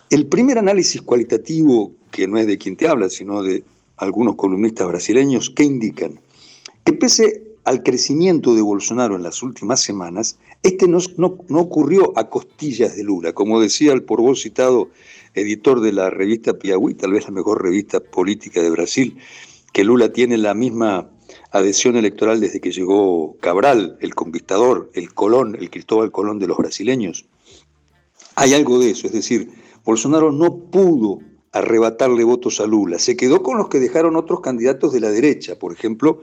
El 0.09 0.27
primer 0.27 0.57
análisis 0.57 1.01
cualitativo, 1.01 1.91
que 2.11 2.27
no 2.27 2.37
es 2.37 2.47
de 2.47 2.57
quien 2.57 2.77
te 2.77 2.87
habla, 2.87 3.09
sino 3.09 3.43
de 3.43 3.63
algunos 3.97 4.35
columnistas 4.35 4.87
brasileños, 4.87 5.49
¿qué 5.49 5.63
indican? 5.63 6.19
Que 6.85 6.93
pese 6.93 7.43
al 7.65 7.83
crecimiento 7.83 8.55
de 8.55 8.61
Bolsonaro 8.61 9.17
en 9.17 9.23
las 9.23 9.43
últimas 9.43 9.81
semanas, 9.81 10.37
este 10.63 10.87
no, 10.87 10.99
no, 11.17 11.59
ocurrió 11.59 12.17
a 12.17 12.29
costillas 12.29 12.95
de 12.95 13.03
Lula. 13.03 13.33
Como 13.33 13.59
decía 13.59 13.91
el 13.91 14.03
por 14.03 14.21
vos 14.21 14.41
citado 14.41 14.89
editor 15.33 15.81
de 15.81 15.91
la 15.91 16.09
revista 16.09 16.53
Piauí, 16.53 16.93
tal 16.93 17.11
vez 17.11 17.25
la 17.25 17.31
mejor 17.31 17.61
revista 17.61 17.99
política 17.99 18.61
de 18.61 18.69
Brasil, 18.69 19.17
que 19.73 19.83
Lula 19.83 20.13
tiene 20.13 20.37
la 20.37 20.53
misma 20.53 21.09
adhesión 21.51 21.97
electoral 21.97 22.39
desde 22.39 22.61
que 22.61 22.71
llegó 22.71 23.35
Cabral, 23.41 23.97
el 23.99 24.15
conquistador, 24.15 24.89
el 24.93 25.13
Colón, 25.13 25.57
el 25.59 25.69
Cristóbal 25.69 26.11
Colón 26.11 26.39
de 26.39 26.47
los 26.47 26.57
brasileños. 26.57 27.25
Hay 28.35 28.53
algo 28.53 28.79
de 28.79 28.91
eso, 28.91 29.07
es 29.07 29.13
decir, 29.13 29.51
Bolsonaro 29.87 30.33
no 30.33 30.53
pudo 30.69 31.19
arrebatarle 31.53 32.25
votos 32.25 32.59
a 32.59 32.67
Lula, 32.67 32.99
se 32.99 33.15
quedó 33.15 33.41
con 33.41 33.57
los 33.57 33.69
que 33.69 33.79
dejaron 33.79 34.17
otros 34.17 34.41
candidatos 34.41 34.91
de 34.91 34.99
la 34.99 35.09
derecha, 35.09 35.57
por 35.57 35.71
ejemplo, 35.71 36.19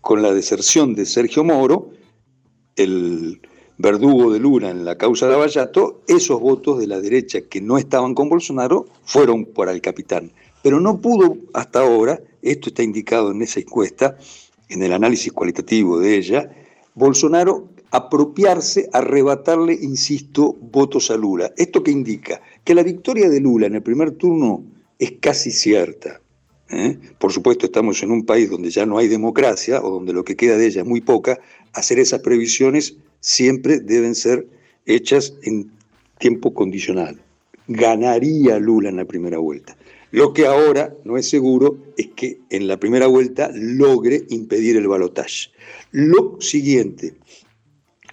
con 0.00 0.22
la 0.22 0.32
deserción 0.32 0.94
de 0.94 1.04
Sergio 1.06 1.42
Moro, 1.42 1.90
el 2.76 3.40
verdugo 3.78 4.32
de 4.32 4.38
Lula 4.38 4.70
en 4.70 4.84
la 4.84 4.96
causa 4.96 5.26
de 5.26 5.34
Avallato, 5.34 6.02
esos 6.06 6.40
votos 6.40 6.78
de 6.78 6.86
la 6.86 7.00
derecha 7.00 7.40
que 7.40 7.60
no 7.60 7.78
estaban 7.78 8.14
con 8.14 8.28
Bolsonaro 8.28 8.86
fueron 9.02 9.44
para 9.44 9.72
el 9.72 9.80
capitán. 9.80 10.30
Pero 10.62 10.78
no 10.78 11.00
pudo 11.00 11.36
hasta 11.52 11.80
ahora, 11.80 12.20
esto 12.42 12.68
está 12.68 12.84
indicado 12.84 13.32
en 13.32 13.42
esa 13.42 13.58
encuesta, 13.58 14.18
en 14.68 14.84
el 14.84 14.92
análisis 14.92 15.32
cualitativo 15.32 15.98
de 15.98 16.16
ella, 16.16 16.48
Bolsonaro 16.94 17.70
apropiarse, 17.90 18.88
arrebatarle, 18.92 19.74
insisto, 19.74 20.56
votos 20.60 21.10
a 21.10 21.16
Lula. 21.16 21.52
¿Esto 21.56 21.82
qué 21.82 21.90
indica? 21.90 22.40
Que 22.64 22.74
la 22.74 22.82
victoria 22.82 23.28
de 23.28 23.40
Lula 23.40 23.66
en 23.66 23.74
el 23.74 23.82
primer 23.82 24.12
turno 24.12 24.64
es 24.98 25.12
casi 25.20 25.50
cierta. 25.50 26.20
¿eh? 26.70 26.98
Por 27.18 27.32
supuesto, 27.32 27.66
estamos 27.66 28.02
en 28.02 28.12
un 28.12 28.24
país 28.24 28.50
donde 28.50 28.70
ya 28.70 28.86
no 28.86 28.98
hay 28.98 29.08
democracia 29.08 29.82
o 29.82 29.90
donde 29.90 30.12
lo 30.12 30.24
que 30.24 30.36
queda 30.36 30.56
de 30.56 30.66
ella 30.66 30.82
es 30.82 30.86
muy 30.86 31.00
poca. 31.00 31.40
Hacer 31.72 31.98
esas 31.98 32.20
previsiones 32.20 32.96
siempre 33.20 33.80
deben 33.80 34.14
ser 34.14 34.46
hechas 34.86 35.34
en 35.42 35.70
tiempo 36.18 36.54
condicional. 36.54 37.20
Ganaría 37.66 38.58
Lula 38.58 38.88
en 38.88 38.96
la 38.96 39.04
primera 39.04 39.38
vuelta. 39.38 39.76
Lo 40.12 40.32
que 40.32 40.46
ahora 40.46 40.92
no 41.04 41.16
es 41.16 41.28
seguro 41.28 41.78
es 41.96 42.08
que 42.08 42.40
en 42.50 42.66
la 42.66 42.78
primera 42.78 43.06
vuelta 43.06 43.50
logre 43.54 44.24
impedir 44.28 44.76
el 44.76 44.88
balotaje. 44.88 45.50
Lo 45.92 46.40
siguiente 46.40 47.14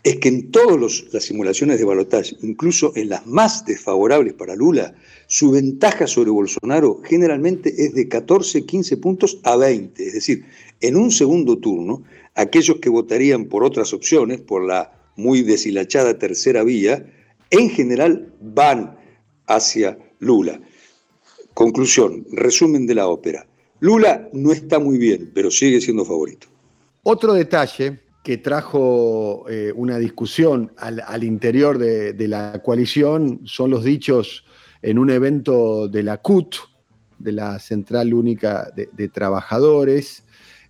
es 0.04 0.18
que 0.18 0.30
en 0.30 0.52
todas 0.52 1.06
las 1.12 1.24
simulaciones 1.24 1.80
de 1.80 1.86
balotaje, 1.86 2.36
incluso 2.42 2.94
en 2.96 3.10
las 3.10 3.26
más 3.26 3.66
desfavorables 3.66 4.34
para 4.34 4.56
Lula, 4.56 4.96
su 5.28 5.52
ventaja 5.52 6.08
sobre 6.08 6.32
Bolsonaro 6.32 7.02
generalmente 7.04 7.74
es 7.78 7.94
de 7.94 8.08
14, 8.08 8.66
15 8.66 8.98
puntos 8.98 9.40
a 9.44 9.56
20. 9.58 10.06
Es 10.06 10.14
decir, 10.14 10.46
en 10.82 10.96
un 10.96 11.12
segundo 11.12 11.58
turno, 11.58 12.04
aquellos 12.36 12.78
que 12.78 12.90
votarían 12.90 13.46
por 13.46 13.64
otras 13.64 13.94
opciones, 13.94 14.40
por 14.40 14.66
la 14.66 14.94
muy 15.16 15.42
deshilachada 15.42 16.18
tercera 16.18 16.64
vía, 16.64 17.06
en 17.50 17.70
general 17.70 18.34
van 18.42 18.98
hacia 19.48 19.98
Lula. 20.20 20.62
Conclusión, 21.54 22.26
resumen 22.32 22.86
de 22.86 22.96
la 22.96 23.08
ópera. 23.08 23.48
Lula 23.80 24.30
no 24.34 24.52
está 24.52 24.80
muy 24.80 24.98
bien, 24.98 25.32
pero 25.34 25.50
sigue 25.50 25.82
siendo 25.82 26.06
favorito. 26.06 26.48
Otro 27.04 27.34
detalle 27.34 28.00
que 28.28 28.38
trajo 28.38 29.46
eh, 29.50 29.72
una 29.74 29.98
discusión 29.98 30.74
al, 30.76 31.24
interior 31.24 31.78
de, 31.78 32.28
la 32.28 32.62
coalición 32.62 33.40
son 33.46 33.70
los 33.70 33.86
dichos 33.86 34.44
en 34.82 35.00
un 35.00 35.10
evento 35.10 35.88
de 35.88 36.04
la 36.04 36.18
CUT, 36.18 36.58
de 37.20 37.32
la 37.32 37.58
Central 37.60 38.14
Única 38.14 38.70
de, 38.76 39.08
Trabajadores, 39.08 40.26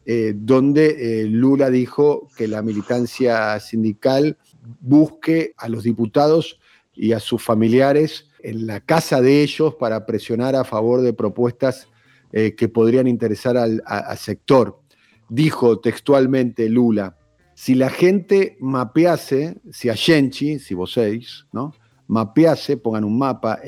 eh, 0.05 0.35
donde 0.35 1.21
eh, 1.21 1.23
Lula 1.23 1.71
dijo 1.71 2.27
que 2.37 2.47
la 2.47 2.61
militancia 2.61 3.59
sindical 3.59 4.37
busque 4.79 5.55
a 5.57 5.67
los 5.67 5.81
diputados 5.81 6.59
y 6.93 7.13
a 7.13 7.19
sus 7.19 7.41
familiares 7.41 8.27
en 8.43 8.67
la 8.67 8.81
casa 8.81 9.19
de 9.19 9.41
ellos 9.41 9.73
para 9.73 10.05
presionar 10.05 10.55
a 10.55 10.63
favor 10.63 11.01
de 11.01 11.13
propuestas 11.13 11.87
que 12.29 12.69
podrían 12.69 13.07
interesar 13.07 13.57
al, 13.57 13.81
sector. 14.19 14.79
Dijo 15.27 15.79
textualmente 15.79 16.69
Lula, 16.69 17.17
si 17.57 17.73
la 17.73 17.89
gente 17.89 18.55
mapease, 18.59 19.57
si 19.71 19.89
a 19.89 19.95
Shenchi, 19.95 20.59
si 20.59 20.75
vocês, 20.75 21.47
¿no? 21.51 21.73
mapease, 22.05 22.77
pongan 22.77 23.03
un 23.03 23.17
mapa, 23.17 23.59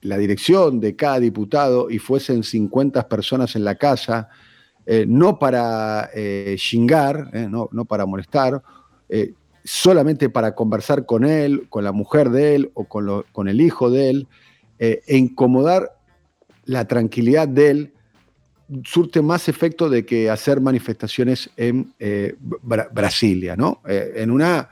la 0.00 0.16
dirección 0.16 0.78
de 0.78 0.94
cada 0.94 1.18
diputado 1.18 1.90
y 1.90 1.98
fuesen 1.98 2.44
50 2.44 3.08
personas 3.08 3.56
en 3.56 3.64
la 3.64 3.74
casa, 3.74 4.28
eh, 4.86 5.06
no 5.08 5.40
para 5.40 6.08
eh, 6.14 6.54
chingar, 6.56 7.34
no, 7.50 7.68
no, 7.72 7.84
para 7.84 8.06
molestar, 8.06 8.62
solamente 9.64 10.30
para 10.30 10.54
conversar 10.54 11.04
con 11.04 11.24
él, 11.24 11.66
con 11.68 11.82
la 11.82 11.90
mujer 11.90 12.30
de 12.30 12.54
él 12.54 12.70
o 12.74 12.84
con, 12.84 13.48
el 13.48 13.60
hijo 13.60 13.90
de 13.90 14.10
él, 14.10 14.28
eh, 14.78 15.02
e 15.04 15.16
incomodar 15.16 15.98
la 16.64 16.86
tranquilidad 16.86 17.48
de 17.48 17.70
él, 17.70 17.92
surte 18.84 19.22
más 19.22 19.48
efecto 19.48 19.88
de 19.88 20.04
que 20.04 20.30
hacer 20.30 20.60
manifestaciones 20.60 21.50
en 21.56 21.92
eh, 21.98 22.36
Brasilia, 22.92 23.56
¿no? 23.56 23.80
Eh, 23.86 24.14
en, 24.16 24.30
una, 24.30 24.68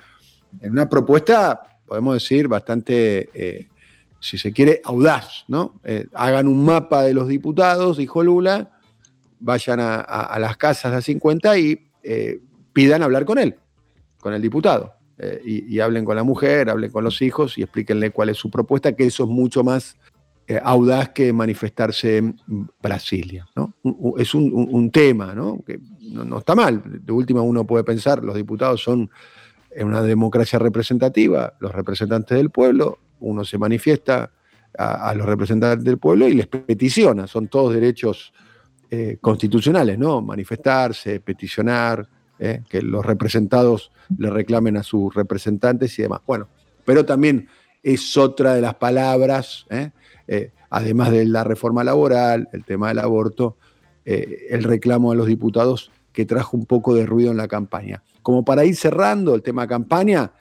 en 0.61 0.73
una 0.73 0.89
propuesta, 0.89 1.79
podemos 1.87 2.15
decir, 2.15 2.49
bastante, 2.49 3.69
si 4.21 4.39
se 4.39 4.53
quiere, 4.53 4.81
audaz, 4.85 5.45
¿no? 5.49 5.81
hagan 6.15 6.49
un 6.49 6.65
mapa 6.65 7.03
de 7.03 7.15
los 7.15 7.29
diputados, 7.29 7.99
dijo 7.99 8.23
Lula, 8.23 8.71
vayan 9.39 9.79
a, 9.81 10.37
las 10.39 10.57
casas 10.57 10.95
de 10.95 11.03
50 11.03 11.59
y 11.59 11.91
pidan 12.73 13.03
hablar 13.03 13.25
con 13.25 13.39
él 13.39 13.57
con 14.25 14.33
el 14.33 14.41
diputado. 14.41 14.95
Eh, 15.19 15.67
y, 15.69 15.81
hablen 15.81 16.07
con 16.07 16.17
la 16.17 16.25
mujer, 16.25 16.71
hablen 16.71 16.91
con 16.91 17.05
los 17.05 17.21
hijos 17.21 17.59
y 17.59 17.63
explíquenle 17.63 18.11
cuál 18.11 18.31
es 18.31 18.39
su 18.39 18.51
propuesta, 18.51 18.97
que 18.97 19.05
eso 19.05 19.25
es 19.25 19.29
mucho 19.29 19.63
más 19.63 19.97
eh, 20.47 20.61
audaz 20.63 21.11
que 21.11 21.33
manifestarse 21.33 22.19
en 22.19 22.37
Brasilia. 22.83 23.47
¿no? 23.57 23.75
Es 24.19 24.35
un, 24.35 24.91
tema 24.91 25.35
¿no? 25.35 25.63
que 25.67 25.81
no, 26.01 26.39
está 26.39 26.55
mal. 26.55 26.83
De 26.85 27.13
última 27.13 27.41
uno 27.41 27.67
puede 27.67 27.85
pensar, 27.85 28.23
los 28.23 28.37
diputados 28.37 28.83
son 28.83 29.11
en 29.71 29.87
una 29.87 30.03
democracia 30.03 30.59
representativa, 30.59 31.55
los 31.61 31.73
representantes 31.73 32.37
del 32.37 32.51
pueblo, 32.51 32.99
uno 33.21 33.45
se 33.45 33.59
manifiesta 33.59 34.31
a, 34.77 35.15
los 35.15 35.27
representantes 35.27 35.85
del 35.85 35.99
pueblo 35.99 36.29
y 36.29 36.35
les 36.35 36.47
peticiona, 36.47 37.27
son 37.27 37.49
todos 37.49 37.75
derechos 37.75 38.33
eh, 38.91 39.19
constitucionales, 39.21 39.99
¿no? 39.99 40.21
Manifestarse, 40.21 41.21
peticionar, 41.21 42.07
¿eh? 42.39 42.63
que 42.69 42.83
los 42.83 43.05
representados 43.05 43.93
le 44.19 44.31
reclamen 44.31 44.77
a 44.77 44.83
sus 44.83 45.15
representantes 45.15 45.99
y 45.99 46.03
demás. 46.03 46.21
Bueno, 46.27 46.49
pero 46.85 47.05
también 47.05 47.49
es 47.83 48.17
otra 48.17 48.55
de 48.55 48.61
las 48.61 48.75
palabras, 48.75 49.67
¿eh? 49.71 49.91
Además 50.71 51.11
de 51.11 51.25
la 51.27 51.45
reforma 51.45 51.85
laboral, 51.85 52.49
el 52.53 52.65
tema 52.65 52.89
del 52.89 52.99
aborto, 52.99 53.57
el 54.05 54.65
reclamo 54.65 55.13
a 55.13 55.15
los 55.15 55.27
diputados 55.27 55.91
que 56.13 56.25
trajo 56.27 56.57
un 56.57 56.67
poco 56.67 56.95
de 56.95 57.07
ruido 57.07 57.31
en 57.31 57.37
la 57.37 57.49
campaña. 57.49 58.03
Como 58.23 58.45
para 58.45 58.65
ir 58.65 58.77
cerrando 58.77 59.35
el 59.35 59.43
tema 59.43 59.67
campaña, 59.67 60.33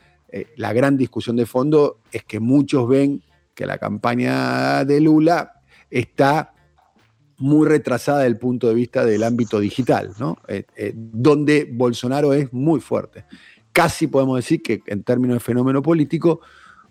la 0.55 0.73
gran 0.73 0.97
discusión 0.97 1.35
de 1.35 1.45
fondo 1.45 1.99
es 2.11 2.23
que 2.23 2.39
muchos 2.39 2.87
ven 2.87 3.21
que 3.53 3.65
la 3.65 3.77
campaña 3.77 4.85
de 4.85 4.99
Lula 4.99 5.61
está 5.89 6.53
muy 7.37 7.67
retrasada 7.67 8.19
desde 8.19 8.29
el 8.29 8.37
punto 8.37 8.67
de 8.67 8.73
vista 8.73 9.05
del 9.05 9.23
ámbito 9.23 9.59
digital, 9.59 10.13
¿no? 10.19 10.37
Eh, 10.47 10.65
eh, 10.75 10.93
donde 10.95 11.69
Bolsonaro 11.71 12.33
es 12.33 12.51
muy 12.53 12.79
fuerte. 12.79 13.25
Casi 13.71 14.07
podemos 14.07 14.37
decir 14.37 14.61
que 14.61 14.81
en 14.85 15.03
términos 15.03 15.35
de 15.35 15.39
fenómeno 15.39 15.81
político, 15.81 16.41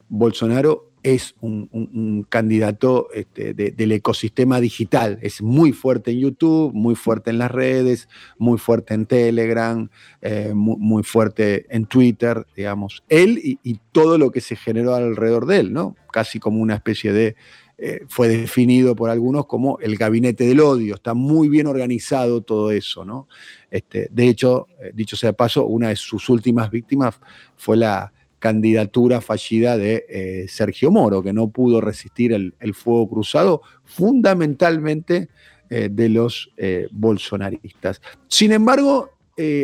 Bolsonaro 0.08 0.91
es 1.02 1.34
un, 1.40 2.26
candidato 2.28 3.08
este, 3.12 3.54
del 3.54 3.92
ecosistema 3.92 4.60
digital. 4.60 5.18
Es 5.22 5.42
muy 5.42 5.72
fuerte 5.72 6.12
en 6.12 6.20
YouTube, 6.20 6.72
muy 6.72 6.94
fuerte 6.94 7.30
en 7.30 7.38
las 7.38 7.50
redes, 7.50 8.08
muy 8.38 8.58
fuerte 8.58 8.94
en 8.94 9.06
Telegram, 9.06 9.88
eh, 10.20 10.52
muy, 10.54 11.02
fuerte 11.02 11.66
en 11.74 11.86
Twitter, 11.86 12.46
digamos. 12.56 13.02
Él 13.08 13.38
y, 13.42 13.80
todo 13.92 14.16
lo 14.16 14.30
que 14.30 14.40
se 14.40 14.56
generó 14.56 14.94
alrededor 14.94 15.44
de 15.46 15.60
él, 15.60 15.72
¿no? 15.72 15.96
Casi 16.10 16.38
como 16.38 16.60
una 16.60 16.74
especie 16.74 17.12
de... 17.12 17.36
Eh, 17.78 18.04
fue 18.06 18.28
definido 18.28 18.94
por 18.94 19.10
algunos 19.10 19.46
como 19.46 19.78
el 19.80 19.96
gabinete 19.96 20.44
del 20.44 20.60
odio. 20.60 20.94
Está 20.94 21.14
muy 21.14 21.48
bien 21.48 21.66
organizado 21.66 22.40
todo 22.40 22.70
eso, 22.70 23.04
¿no? 23.04 23.26
Este, 23.72 24.08
de 24.12 24.28
hecho, 24.28 24.68
eh, 24.80 24.92
dicho 24.94 25.16
sea 25.16 25.32
paso, 25.32 25.66
una 25.66 25.88
de 25.88 25.96
sus 25.96 26.28
últimas 26.28 26.70
víctimas 26.70 27.18
fue 27.56 27.76
la 27.76 28.12
candidatura 28.42 29.20
fallida 29.20 29.78
de 29.78 30.04
eh, 30.08 30.46
Sergio 30.48 30.90
Moro, 30.90 31.22
que 31.22 31.32
no 31.32 31.50
pudo 31.50 31.80
resistir 31.80 32.32
el, 32.32 32.74
fuego 32.74 33.08
cruzado, 33.08 33.62
fundamentalmente 33.84 35.28
eh, 35.70 35.88
de 35.88 36.08
los 36.08 36.50
eh, 36.56 36.88
bolsonaristas. 36.90 38.02
Sin 38.26 38.50
embargo, 38.50 39.10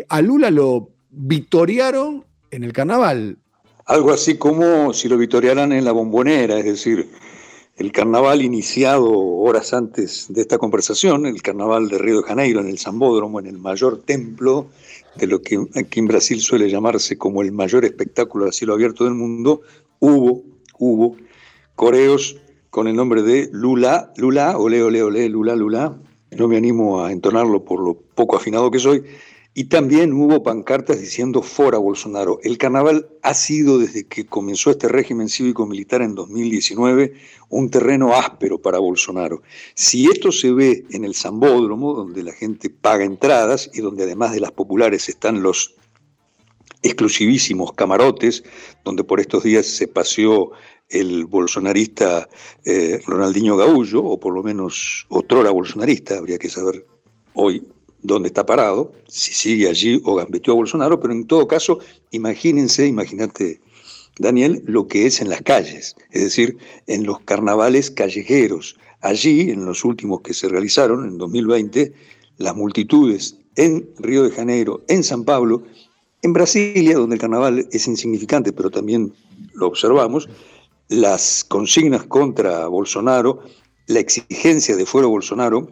a 0.09 0.23
Lula 0.23 0.51
lo 0.51 0.91
vitorearon 1.11 2.25
en 2.53 2.63
el 2.63 2.73
carnaval. 2.73 3.37
Algo 3.85 4.13
así 4.13 4.39
como 4.39 4.93
si 4.93 5.09
lo 5.09 5.19
vitorearan 5.19 5.73
en 5.73 5.85
la 5.85 5.93
bombonera, 5.93 6.59
es 6.59 6.65
decir, 6.65 7.09
el 7.77 7.91
carnaval 7.91 8.43
iniciado 8.43 9.13
horas 9.13 9.73
antes 9.73 10.27
de 10.29 10.41
esta 10.41 10.59
conversación, 10.59 11.27
el 11.27 11.43
carnaval 11.43 11.89
de 11.89 11.99
Río 11.99 12.19
de 12.23 12.29
Janeiro, 12.29 12.61
en 12.61 12.69
el 12.69 12.79
Zambódromo, 12.79 13.41
en 13.41 13.47
el 13.47 13.59
mayor 13.59 14.03
templo 14.03 14.69
de 15.19 15.27
lo 15.27 15.43
que 15.43 15.59
aquí 15.75 16.01
en 16.01 16.07
Brasil 16.07 16.41
suele 16.41 16.71
llamarse 16.71 17.19
como 17.19 17.43
el 17.43 17.53
mayor 17.53 17.85
espectáculo 17.85 18.47
a 18.47 18.53
cielo 18.53 18.75
abierto 18.75 19.05
del 19.05 19.15
mundo, 19.15 19.63
hubo, 19.99 20.45
hubo 20.79 21.17
coreos 21.75 22.37
con 22.71 22.87
el 22.87 22.97
nombre 22.97 23.23
de 23.23 23.49
Lula, 23.53 24.13
Lula, 24.17 24.57
ole, 24.59 24.83
ole, 24.83 25.03
ole, 25.03 25.29
Lula, 25.29 25.57
Lula, 25.57 25.99
no 26.31 26.49
me 26.49 26.57
animo 26.57 27.05
a 27.05 27.13
entonarlo 27.13 27.65
por 27.65 27.81
lo 27.81 27.95
poco 27.95 28.37
afinado 28.37 28.71
que 28.71 28.79
soy, 28.79 29.03
y 29.59 29.65
también 29.65 30.13
hubo 30.13 30.45
pancartas 30.45 31.01
diciendo 31.01 31.43
fora 31.43 31.79
Bolsonaro. 31.79 32.39
El 32.45 32.59
carnaval 32.59 33.09
ha 33.23 33.35
sido, 33.35 33.81
desde 33.81 34.07
que 34.07 34.25
comenzó 34.25 34.71
este 34.71 34.87
régimen 34.87 35.29
cívico-militar 35.29 36.01
en 36.01 36.15
2019, 36.15 37.15
un 37.49 37.69
terreno 37.69 38.15
áspero 38.15 38.63
para 38.63 38.79
Bolsonaro. 38.79 39.43
Si 39.75 40.07
esto 40.07 40.31
se 40.31 40.53
ve 40.53 40.85
en 40.93 41.05
el 41.05 41.17
Zambódromo, 41.17 41.93
donde 41.93 42.23
la 42.23 42.33
gente 42.35 42.71
paga 42.71 43.03
entradas 43.03 43.69
y 43.75 43.81
donde 43.81 44.05
además 44.05 44.31
de 44.31 44.39
las 44.39 44.53
populares 44.53 45.09
están 45.09 45.43
los 45.43 45.75
exclusivísimos 46.83 47.73
camarotes, 47.73 48.45
donde 48.85 49.03
por 49.03 49.19
estos 49.19 49.43
días 49.43 49.67
se 49.67 49.89
paseó 49.89 50.53
el 50.89 51.27
bolsonarista 51.27 52.29
eh, 52.65 53.01
Ronaldinho 53.05 53.57
Gaullo, 53.57 54.05
o 54.05 54.21
por 54.21 54.35
lo 54.35 54.45
menos 54.45 55.05
otrora 55.09 55.51
bolsonarista, 55.51 56.17
habría 56.17 56.39
que 56.39 56.49
saber 56.49 56.87
hoy 57.35 57.67
dónde 58.03 58.29
está 58.29 58.47
parado, 58.47 58.93
si 59.09 59.33
sigue 59.33 59.69
allí 59.69 60.01
o 60.05 60.15
gambeteó 60.15 60.55
a 60.55 60.57
Bolsonaro, 60.57 61.01
pero 61.01 61.13
en 61.13 61.27
todo 61.27 61.49
caso, 61.49 61.79
imagínense, 62.11 62.87
imagínate, 62.87 63.61
Daniel, 64.19 64.63
lo 64.67 64.89
que 64.89 65.07
es 65.07 65.21
en 65.21 65.29
las 65.29 65.43
calles, 65.43 65.97
es 66.11 66.23
decir, 66.23 66.59
en 66.87 67.05
los 67.05 67.21
carnavales 67.21 67.91
callejeros. 67.91 68.77
Allí, 69.01 69.51
en 69.51 69.65
los 69.65 69.85
últimos 69.85 70.23
que 70.23 70.35
se 70.35 70.49
realizaron, 70.49 71.07
en 71.07 71.19
2020, 71.19 71.93
las 72.39 72.57
multitudes 72.57 73.37
en 73.57 73.89
Río 73.99 74.25
de 74.25 74.31
Janeiro, 74.31 74.83
en 74.89 75.05
San 75.05 75.25
Pablo, 75.25 75.63
en 76.23 76.33
Brasilia, 76.33 76.97
donde 76.97 77.15
el 77.15 77.21
carnaval 77.21 77.69
es 77.71 77.87
insignificante, 77.87 78.53
pero 78.53 78.71
también 78.71 79.13
lo 79.55 79.69
observamos, 79.69 80.29
las 80.89 81.45
consignas 81.45 82.05
contra 82.05 82.67
Bolsonaro, 82.67 83.41
la 83.87 84.01
exigencia 84.01 84.77
de 84.77 84.87
fuera 84.87 85.07
Bolsonaro, 85.07 85.69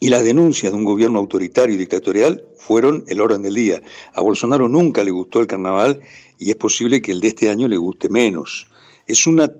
y 0.00 0.08
las 0.08 0.24
denuncias 0.24 0.72
de 0.72 0.78
un 0.78 0.84
gobierno 0.84 1.18
autoritario 1.18 1.74
y 1.74 1.78
dictatorial 1.78 2.44
fueron 2.56 3.04
el 3.08 3.20
orden 3.20 3.42
del 3.42 3.54
día. 3.54 3.82
A 4.14 4.20
Bolsonaro 4.20 4.68
nunca 4.68 5.02
le 5.02 5.10
gustó 5.10 5.40
el 5.40 5.46
carnaval 5.46 6.00
y 6.38 6.50
es 6.50 6.56
posible 6.56 7.02
que 7.02 7.12
el 7.12 7.20
de 7.20 7.28
este 7.28 7.50
año 7.50 7.66
le 7.66 7.76
guste 7.76 8.08
menos. 8.08 8.68
Es 9.06 9.26
una 9.26 9.52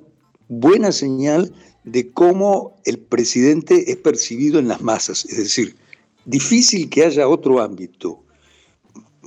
buena 0.48 0.92
señal 0.92 1.53
de 1.85 2.11
cómo 2.12 2.77
el 2.85 2.98
presidente 2.98 3.90
es 3.90 3.96
percibido 3.96 4.59
en 4.59 4.68
las 4.68 4.81
masas. 4.81 5.24
Es 5.24 5.38
decir, 5.38 5.74
difícil 6.24 6.88
que 6.88 7.05
haya 7.05 7.29
otro 7.29 7.61
ámbito 7.61 8.22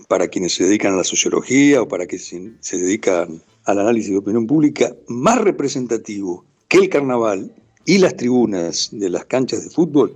para 0.08 0.28
quienes 0.28 0.54
se 0.54 0.65
dedican 0.65 0.93
a 0.93 0.97
la 0.97 1.04
sociología 1.04 1.82
o 1.82 1.88
para 1.88 2.06
quienes 2.06 2.34
se 2.60 2.78
dedican 2.78 3.41
al 3.65 3.80
análisis 3.80 4.12
de 4.12 4.17
opinión 4.17 4.47
pública 4.47 4.95
más 5.08 5.39
representativo 5.39 6.45
que 6.67 6.78
el 6.78 6.89
carnaval 6.89 7.54
y 7.86 7.97
las 7.97 8.15
tribunas 8.15 8.89
de 8.91 9.10
las 9.10 9.26
canchas 9.26 9.63
de 9.63 9.69
fútbol 9.69 10.15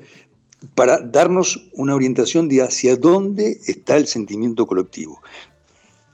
para 0.74 1.00
darnos 1.00 1.70
una 1.74 1.96
orientación 1.96 2.48
de 2.48 2.62
hacia 2.62 2.96
dónde 2.96 3.60
está 3.68 3.98
el 3.98 4.08
sentimiento 4.08 4.66
colectivo. 4.66 5.22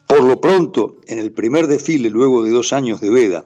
Por 0.07 0.23
lo 0.23 0.41
pronto, 0.41 0.97
en 1.07 1.19
el 1.19 1.31
primer 1.31 1.67
desfile, 1.67 2.09
luego 2.09 2.43
de 2.43 2.51
dos 2.51 2.73
años 2.73 2.99
de 2.99 3.09
veda, 3.09 3.45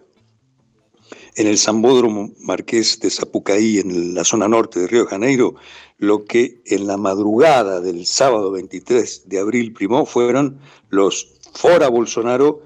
en 1.36 1.48
el 1.48 1.58
Zambódromo 1.58 2.32
Marqués 2.40 3.00
de 3.00 3.10
Zapucaí, 3.10 3.80
en 3.80 4.16
la 4.16 4.24
zona 4.24 4.48
norte 4.48 4.80
de 4.80 4.88
Río 4.88 5.04
de 5.04 5.10
Janeiro, 5.10 5.56
lo 5.98 6.26
que 6.26 6.62
en 6.66 6.88
la 6.88 6.98
madrugada 6.98 7.82
del 7.82 8.06
sábado 8.06 8.52
23 8.52 9.28
de 9.28 9.40
abril 9.40 9.74
primó 9.74 10.06
fueron 10.06 10.60
los 10.90 11.36
Fora 11.54 11.90
Bolsonaro 11.90 12.62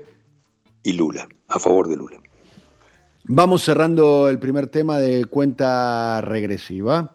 y 0.84 0.94
Lula, 0.94 1.28
a 1.48 1.60
favor 1.60 1.88
de 1.88 1.98
Lula. 1.98 2.20
Vamos 3.26 3.64
cerrando 3.64 4.28
el 4.30 4.40
primer 4.40 4.68
tema 4.68 4.98
de 4.98 5.26
cuenta 5.26 6.22
regresiva. 6.22 7.14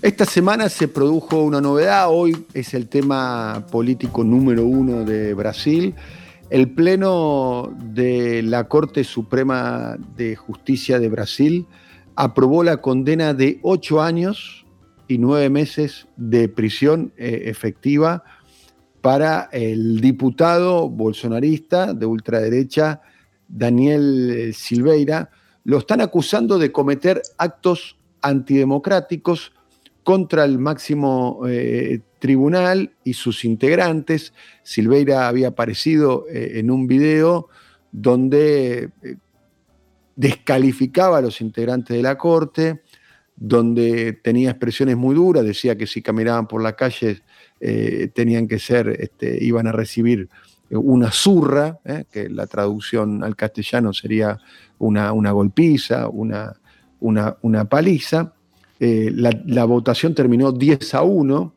Esta 0.00 0.24
semana 0.24 0.68
se 0.68 0.86
produjo 0.86 1.42
una 1.42 1.60
novedad, 1.60 2.06
hoy 2.08 2.46
es 2.54 2.72
el 2.72 2.88
tema 2.88 3.66
político 3.72 4.22
número 4.22 4.64
uno 4.64 5.04
de 5.04 5.34
Brasil. 5.34 5.92
El 6.50 6.70
Pleno 6.70 7.76
de 7.76 8.44
la 8.44 8.68
Corte 8.68 9.02
Suprema 9.02 9.96
de 10.16 10.36
Justicia 10.36 11.00
de 11.00 11.08
Brasil 11.08 11.66
aprobó 12.14 12.62
la 12.62 12.76
condena 12.76 13.34
de 13.34 13.58
ocho 13.62 14.00
años 14.00 14.64
y 15.08 15.18
nueve 15.18 15.50
meses 15.50 16.06
de 16.16 16.48
prisión 16.48 17.12
eh, 17.16 17.42
efectiva 17.46 18.22
para 19.00 19.48
el 19.50 20.00
diputado 20.00 20.88
bolsonarista 20.88 21.92
de 21.92 22.06
ultraderecha 22.06 23.00
Daniel 23.48 24.52
Silveira. 24.54 25.30
Lo 25.64 25.78
están 25.78 26.00
acusando 26.02 26.56
de 26.56 26.70
cometer 26.70 27.20
actos 27.36 27.96
antidemocráticos 28.22 29.52
contra 30.08 30.46
el 30.46 30.58
máximo 30.58 31.42
eh, 31.46 32.00
tribunal 32.18 32.94
y 33.04 33.12
sus 33.12 33.44
integrantes. 33.44 34.32
Silveira 34.62 35.28
había 35.28 35.48
aparecido 35.48 36.24
eh, 36.30 36.52
en 36.54 36.70
un 36.70 36.86
video 36.86 37.48
donde 37.92 38.88
eh, 39.02 39.16
descalificaba 40.16 41.18
a 41.18 41.20
los 41.20 41.42
integrantes 41.42 41.94
de 41.94 42.02
la 42.02 42.16
Corte, 42.16 42.80
donde 43.36 44.14
tenía 44.14 44.48
expresiones 44.48 44.96
muy 44.96 45.14
duras, 45.14 45.44
decía 45.44 45.76
que 45.76 45.86
si 45.86 46.00
caminaban 46.00 46.48
por 46.48 46.62
la 46.62 46.72
calle 46.72 47.20
tenían 48.14 48.48
que 48.48 48.58
ser, 48.58 48.88
este, 48.88 49.44
iban 49.44 49.66
a 49.66 49.72
recibir 49.72 50.30
una 50.70 51.10
zurra, 51.12 51.80
que 52.10 52.30
la 52.30 52.46
traducción 52.46 53.22
al 53.22 53.36
castellano 53.36 53.92
sería 53.92 54.38
una, 54.78 55.12
una 55.12 55.32
golpiza, 55.32 56.08
una, 56.08 56.54
una, 57.00 57.36
una 57.42 57.66
paliza. 57.66 58.32
Eh, 58.80 59.10
la, 59.12 59.64
votación 59.64 60.14
terminó 60.14 60.52
10 60.52 60.94
a 60.94 61.02
1. 61.02 61.54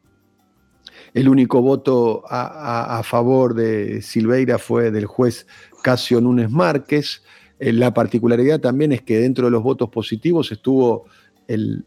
El 1.14 1.30
único 1.30 1.62
voto 1.62 2.24
a, 2.28 3.02
favor 3.04 3.54
de 3.54 4.02
Silveira 4.02 4.58
fue 4.58 4.92
del 4.92 5.06
juez 5.06 5.46
Casio 5.84 6.22
Núñez 6.22 6.50
Márquez. 6.50 7.22
Eh, 7.60 7.74
la 7.74 7.94
particularidad 7.94 8.60
también 8.60 8.92
es 8.92 9.02
que 9.02 9.20
dentro 9.20 9.46
de 9.46 9.52
los 9.52 9.62
votos 9.62 9.90
positivos 9.90 10.52
estuvo 10.52 11.06
el, 11.48 11.86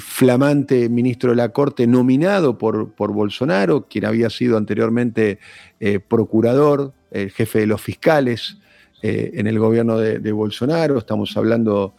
flamante 0.00 0.88
ministro 0.88 1.30
de 1.30 1.36
la 1.36 1.50
Corte 1.50 1.86
nominado 1.86 2.58
por, 2.58 2.92
por 2.92 3.12
Bolsonaro, 3.12 3.86
quien 3.88 4.04
había 4.04 4.28
sido 4.28 4.56
anteriormente 4.56 5.38
eh, 5.78 6.00
procurador, 6.00 6.92
el 7.10 7.30
jefe 7.30 7.60
de 7.60 7.66
los 7.66 7.80
fiscales 7.80 8.58
en 9.02 9.46
el 9.46 9.58
gobierno 9.58 9.96
de, 9.96 10.18
de 10.18 10.30
Bolsonaro. 10.30 10.98
Estamos 10.98 11.34
hablando 11.34 11.94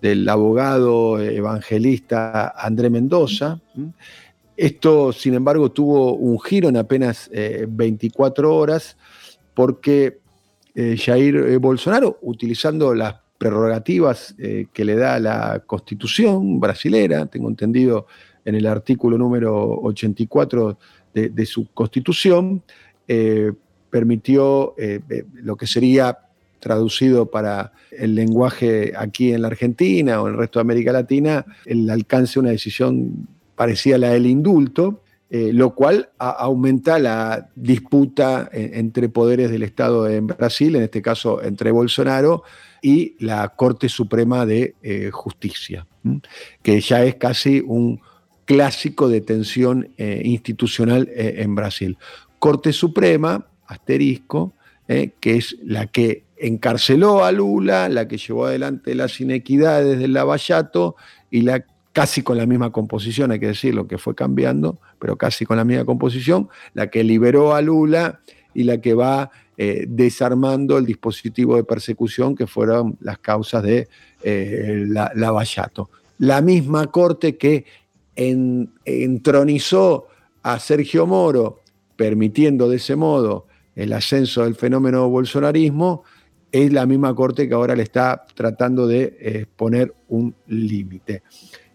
del 0.00 0.28
abogado 0.28 1.20
evangelista 1.20 2.48
André 2.48 2.90
Mendoza. 2.90 3.60
Esto, 4.56 5.12
sin 5.12 5.34
embargo, 5.34 5.70
tuvo 5.70 6.14
un 6.14 6.40
giro 6.40 6.68
en 6.68 6.76
apenas 6.76 7.30
24 7.68 8.48
eh, 8.48 8.52
horas 8.52 8.96
porque 9.54 10.18
eh, 10.74 10.96
Jair 10.98 11.36
eh, 11.36 11.56
Bolsonaro, 11.58 12.18
utilizando 12.22 12.94
las 12.94 13.16
prerrogativas 13.38 14.34
que 14.72 14.84
le 14.84 14.96
da 14.96 15.20
la 15.20 15.62
constitución 15.66 16.58
brasilera, 16.58 17.26
tengo 17.26 17.50
entendido 17.50 18.06
en 18.46 18.54
el 18.54 18.66
artículo 18.66 19.18
número 19.18 19.78
84 19.82 20.78
de, 21.12 21.28
de 21.28 21.44
su 21.44 21.70
constitución, 21.74 22.62
permitió 23.90 24.74
lo 25.34 25.54
que 25.54 25.66
sería 25.66 26.18
traducido 26.60 27.30
para 27.30 27.72
el 27.90 28.14
lenguaje 28.14 28.92
aquí 28.96 29.32
en 29.32 29.42
la 29.42 29.48
Argentina 29.48 30.20
o 30.20 30.28
en 30.28 30.34
el 30.34 30.38
resto 30.38 30.58
de 30.58 30.62
América 30.62 30.92
Latina, 30.92 31.44
el 31.64 31.88
alcance 31.90 32.34
de 32.34 32.40
una 32.40 32.50
decisión 32.50 33.28
parecida 33.54 33.96
a 33.96 33.98
la 33.98 34.10
del 34.10 34.26
indulto, 34.26 35.02
eh, 35.28 35.50
lo 35.52 35.74
cual 35.74 36.10
aumenta 36.18 37.00
la 37.00 37.48
disputa 37.56 38.48
eh, 38.52 38.72
entre 38.74 39.08
poderes 39.08 39.50
del 39.50 39.64
Estado 39.64 40.08
en 40.08 40.28
Brasil, 40.28 40.76
en 40.76 40.84
este 40.84 41.02
caso 41.02 41.42
entre 41.42 41.72
Bolsonaro 41.72 42.44
y 42.80 43.16
la 43.18 43.48
Corte 43.48 43.88
Suprema 43.88 44.46
de 44.46 44.76
eh, 44.82 45.10
Justicia, 45.12 45.84
que 46.62 46.80
ya 46.80 47.04
es 47.04 47.16
casi 47.16 47.60
un 47.66 48.00
clásico 48.44 49.08
de 49.08 49.20
tensión 49.20 49.90
institucional 49.98 51.10
en 51.12 51.56
Brasil. 51.56 51.98
Corte 52.38 52.72
Suprema, 52.72 53.48
asterisco, 53.66 54.54
que 54.86 55.34
es 55.36 55.56
la 55.64 55.88
que 55.88 56.25
encarceló 56.36 57.24
a 57.24 57.32
Lula, 57.32 57.88
la 57.88 58.08
que 58.08 58.18
llevó 58.18 58.46
adelante 58.46 58.94
las 58.94 59.20
inequidades 59.20 59.98
del 59.98 60.12
Lavallato 60.12 60.96
y 61.30 61.42
la 61.42 61.64
casi 61.96 62.22
con 62.22 62.36
la 62.36 62.44
misma 62.44 62.72
composición, 62.72 63.32
hay 63.32 63.40
que 63.40 63.46
decirlo, 63.46 63.88
que 63.88 63.96
fue 63.96 64.14
cambiando, 64.14 64.78
pero 64.98 65.16
casi 65.16 65.46
con 65.46 65.56
la 65.56 65.64
misma 65.64 65.86
composición, 65.86 66.50
la 66.74 66.90
que 66.90 67.02
liberó 67.02 67.54
a 67.54 67.62
Lula 67.62 68.20
y 68.52 68.64
la 68.64 68.82
que 68.82 68.92
va 68.92 69.30
eh, 69.56 69.86
desarmando 69.88 70.76
el 70.76 70.84
dispositivo 70.84 71.56
de 71.56 71.64
persecución 71.64 72.34
que 72.34 72.46
fueron 72.46 72.98
las 73.00 73.18
causas 73.18 73.62
de 73.62 73.88
eh, 74.22 74.84
la, 74.86 75.10
Lavallato. 75.14 75.88
La 76.18 76.42
misma 76.42 76.88
corte 76.88 77.38
que 77.38 77.64
entronizó 78.14 80.08
a 80.42 80.58
Sergio 80.58 81.06
Moro, 81.06 81.60
permitiendo 81.96 82.68
de 82.68 82.76
ese 82.76 82.94
modo 82.94 83.46
el 83.74 83.94
ascenso 83.94 84.44
del 84.44 84.54
fenómeno 84.54 85.08
bolsonarismo, 85.08 86.04
es 86.52 86.72
la 86.72 86.86
misma 86.86 87.14
corte 87.14 87.48
que 87.48 87.54
ahora 87.54 87.74
le 87.74 87.82
está 87.82 88.24
tratando 88.34 88.86
de 88.86 89.16
eh, 89.20 89.46
poner 89.56 89.94
un 90.08 90.34
límite. 90.46 91.22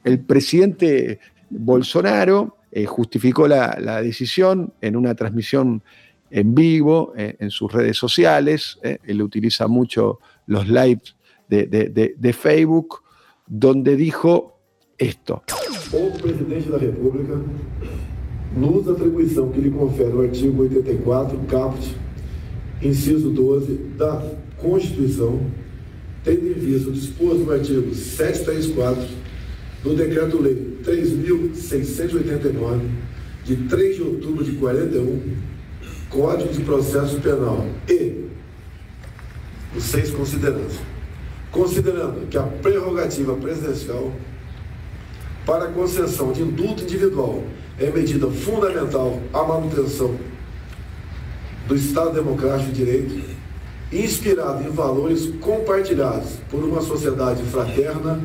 El 0.03 0.19
presidente 0.21 1.19
Bolsonaro 1.49 2.57
eh, 2.71 2.85
justificó 2.85 3.47
la, 3.47 4.01
decisión 4.01 4.73
en 4.81 4.95
una 4.95 5.13
transmisión 5.15 5.83
en 6.29 6.55
vivo 6.55 7.13
eh, 7.17 7.35
en 7.39 7.51
sus 7.51 7.71
redes 7.71 7.97
sociales. 7.97 8.79
él 8.81 9.21
utiliza 9.21 9.67
mucho 9.67 10.19
los 10.47 10.67
lives 10.67 11.15
de, 11.49 12.33
Facebook, 12.37 13.03
donde 13.45 13.97
dijo 13.97 14.57
esto. 14.97 15.43
O 15.91 16.09
presidente 16.17 16.61
de 16.61 16.69
la 16.69 16.77
República, 16.77 17.33
no 18.55 18.79
atribuição 18.91 19.49
que 19.49 19.61
lhe 19.61 19.71
confere 19.71 20.13
o 20.13 20.21
artigo 20.21 20.63
84, 20.63 21.37
caput, 21.47 21.95
inciso 22.81 23.29
12 23.29 23.75
da 23.97 24.21
Constituição, 24.61 25.41
tendo 26.23 26.47
em 26.47 26.53
vista 26.53 26.89
o 26.89 26.93
disposto 26.93 27.39
no 27.39 27.51
artigo 27.51 27.93
734 27.93 29.07
do 29.83 29.95
Decreto-Lei 29.95 30.77
3.689, 30.83 32.81
de 33.43 33.55
3 33.55 33.95
de 33.95 34.01
outubro 34.03 34.43
de 34.43 34.51
41, 34.53 35.19
Código 36.09 36.53
de 36.53 36.61
Processo 36.61 37.19
Penal 37.21 37.65
e 37.89 38.25
os 39.75 39.83
seis 39.83 40.11
considerandos. 40.11 40.75
Considerando 41.51 42.27
que 42.27 42.37
a 42.37 42.43
prerrogativa 42.43 43.35
presidencial 43.35 44.13
para 45.45 45.67
concessão 45.67 46.31
de 46.31 46.43
indulto 46.43 46.83
individual 46.83 47.43
é 47.79 47.89
medida 47.89 48.27
fundamental 48.27 49.19
à 49.33 49.43
manutenção 49.43 50.15
do 51.67 51.75
Estado 51.75 52.13
Democrático 52.13 52.71
de 52.71 52.85
Direito, 52.85 53.30
inspirado 53.91 54.63
em 54.63 54.69
valores 54.69 55.33
compartilhados 55.41 56.31
por 56.49 56.63
uma 56.63 56.81
sociedade 56.81 57.43
fraterna, 57.43 58.21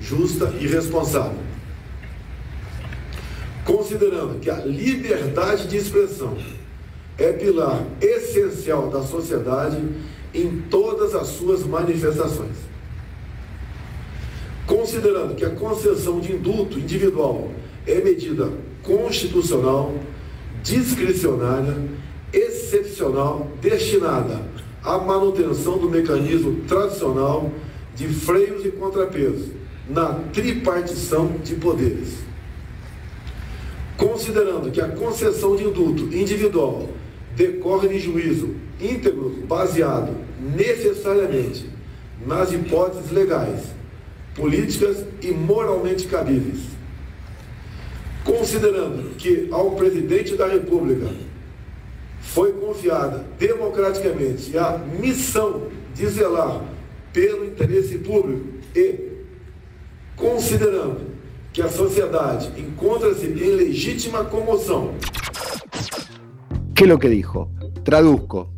justa 0.00 0.54
e 0.60 0.66
responsável. 0.66 1.38
Considerando 3.64 4.38
que 4.40 4.48
a 4.48 4.64
liberdade 4.64 5.66
de 5.66 5.76
expressão 5.76 6.36
é 7.18 7.32
pilar 7.32 7.84
essencial 8.00 8.88
da 8.88 9.02
sociedade 9.02 9.78
em 10.32 10.62
todas 10.70 11.14
as 11.14 11.28
suas 11.28 11.64
manifestações. 11.64 12.56
Considerando 14.66 15.34
que 15.34 15.44
a 15.44 15.50
concessão 15.50 16.20
de 16.20 16.32
indulto 16.32 16.78
individual 16.78 17.50
é 17.86 17.96
medida 17.96 18.50
constitucional, 18.82 19.92
discricionária, 20.62 21.76
excepcional, 22.32 23.50
destinada 23.60 24.49
a 24.82 24.98
manutenção 24.98 25.78
do 25.78 25.90
mecanismo 25.90 26.62
tradicional 26.66 27.50
de 27.94 28.08
freios 28.08 28.64
e 28.64 28.70
contrapesos 28.70 29.48
na 29.88 30.14
tripartição 30.32 31.34
de 31.44 31.56
poderes. 31.56 32.20
Considerando 33.96 34.70
que 34.70 34.80
a 34.80 34.88
concessão 34.88 35.54
de 35.56 35.64
indulto 35.64 36.04
individual 36.14 36.88
decorre 37.36 37.88
de 37.88 37.98
juízo 37.98 38.54
íntegro 38.80 39.44
baseado 39.46 40.16
necessariamente 40.56 41.68
nas 42.26 42.52
hipóteses 42.52 43.10
legais, 43.10 43.60
políticas 44.34 45.04
e 45.20 45.30
moralmente 45.30 46.06
cabíveis. 46.06 46.60
Considerando 48.24 49.16
que 49.16 49.48
ao 49.50 49.72
presidente 49.72 50.36
da 50.36 50.46
República 50.46 51.08
foi 52.20 52.52
confiada 52.52 53.24
democraticamente 53.38 54.56
a 54.56 54.78
missão 54.78 55.68
de 55.94 56.06
zelar 56.06 56.62
pelo 57.12 57.44
interesse 57.44 57.98
público 57.98 58.46
e, 58.74 59.10
considerando 60.16 61.00
que 61.52 61.60
a 61.60 61.68
sociedade 61.68 62.52
encontra-se 62.56 63.26
em 63.26 63.56
legítima 63.56 64.24
comoção. 64.24 64.94
¿Qué 66.74 66.86
lo 66.86 66.98
que 66.98 67.08
dijo? 67.08 67.50
Traduzco. 67.84 68.52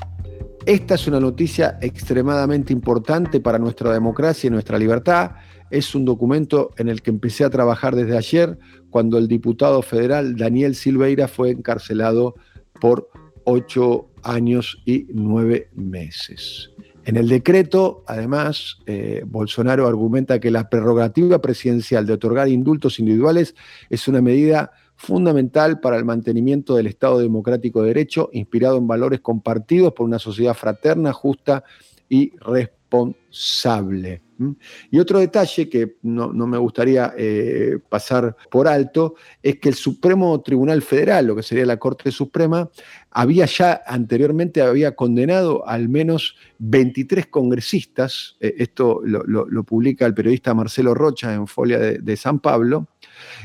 Esta 0.67 0.95
es 0.95 1.09
una 1.09 1.19
noticia 1.19 1.79
extremadamente 1.81 2.73
importante 2.73 3.41
para 3.41 3.59
nuestra 3.59 3.93
democracia 3.93 4.47
y 4.47 4.51
nuestra 4.51 4.79
libertad. 4.79 5.33
Es 5.71 5.95
un 5.95 6.05
documento 6.05 6.71
en 6.77 6.89
el 6.89 7.03
que 7.03 7.11
empecé 7.11 7.45
a 7.45 7.51
trabajar 7.51 7.97
desde 7.97 8.17
ayer, 8.17 8.59
cuando 8.91 9.19
el 9.19 9.27
diputado 9.27 9.83
federal 9.83 10.37
Daniel 10.37 10.77
Silveira 10.77 11.27
fue 11.27 11.51
encarcelado 11.51 12.35
por 12.81 13.09
ocho 13.45 14.09
años 14.23 14.83
y 14.85 15.07
nueve 15.11 15.69
meses. 15.75 16.71
En 17.05 17.17
el 17.17 17.29
decreto, 17.29 18.05
además, 18.07 18.79
eh, 18.87 19.25
Bolsonaro 19.27 19.87
argumenta 19.89 20.39
que 20.39 20.51
la 20.51 20.69
prerrogativa 20.69 21.41
presidencial 21.41 22.07
de 22.07 22.13
otorgar 22.13 22.49
indultos 22.49 23.01
individuales 23.01 23.55
es 23.91 24.07
una 24.07 24.23
medida 24.23 24.71
fundamental 24.95 25.81
para 25.81 25.97
el 25.97 26.05
mantenimiento 26.05 26.77
del 26.77 26.87
Estado 26.87 27.19
democrático 27.19 27.83
de 27.83 27.89
derecho, 27.89 28.31
inspirado 28.33 28.79
en 28.79 28.87
valores 28.87 29.21
compartidos 29.21 29.93
por 29.95 30.07
una 30.07 30.21
sociedad 30.21 30.55
fraterna, 30.55 31.13
justa 31.13 31.65
y 32.09 32.31
responsable 32.37 32.82
irresponsable. 32.93 34.23
Y 34.91 34.99
otro 34.99 35.21
detalle 35.21 35.69
que 35.69 35.99
no, 36.03 36.33
me 36.33 36.59
gustaría 36.59 37.15
eh, 37.17 37.79
pasar 37.89 38.37
por 38.51 38.67
alto 38.67 39.15
es 39.41 39.61
que 39.61 39.69
el 39.69 39.77
Supremo 39.77 40.41
Tribunal 40.41 40.83
Federal, 40.83 41.27
lo 41.27 41.37
que 41.37 41.45
sería 41.45 41.65
la 41.65 41.77
Corte 41.77 42.11
Suprema, 42.11 42.69
había 43.13 43.47
ya 43.47 43.83
anteriormente 43.87 44.61
había 44.61 44.97
condenado 44.97 45.67
al 45.69 45.89
menos 45.89 46.35
23 46.59 47.29
congresistas, 47.29 48.37
eh, 48.41 48.55
esto 48.59 49.01
lo, 49.05 49.63
publica 49.63 50.07
el 50.07 50.15
periodista 50.15 50.55
Marcelo 50.55 50.93
Rocha 50.93 51.33
en 51.33 51.47
Folia 51.47 51.79
de, 51.79 52.17
San 52.17 52.41
Pablo, 52.41 52.89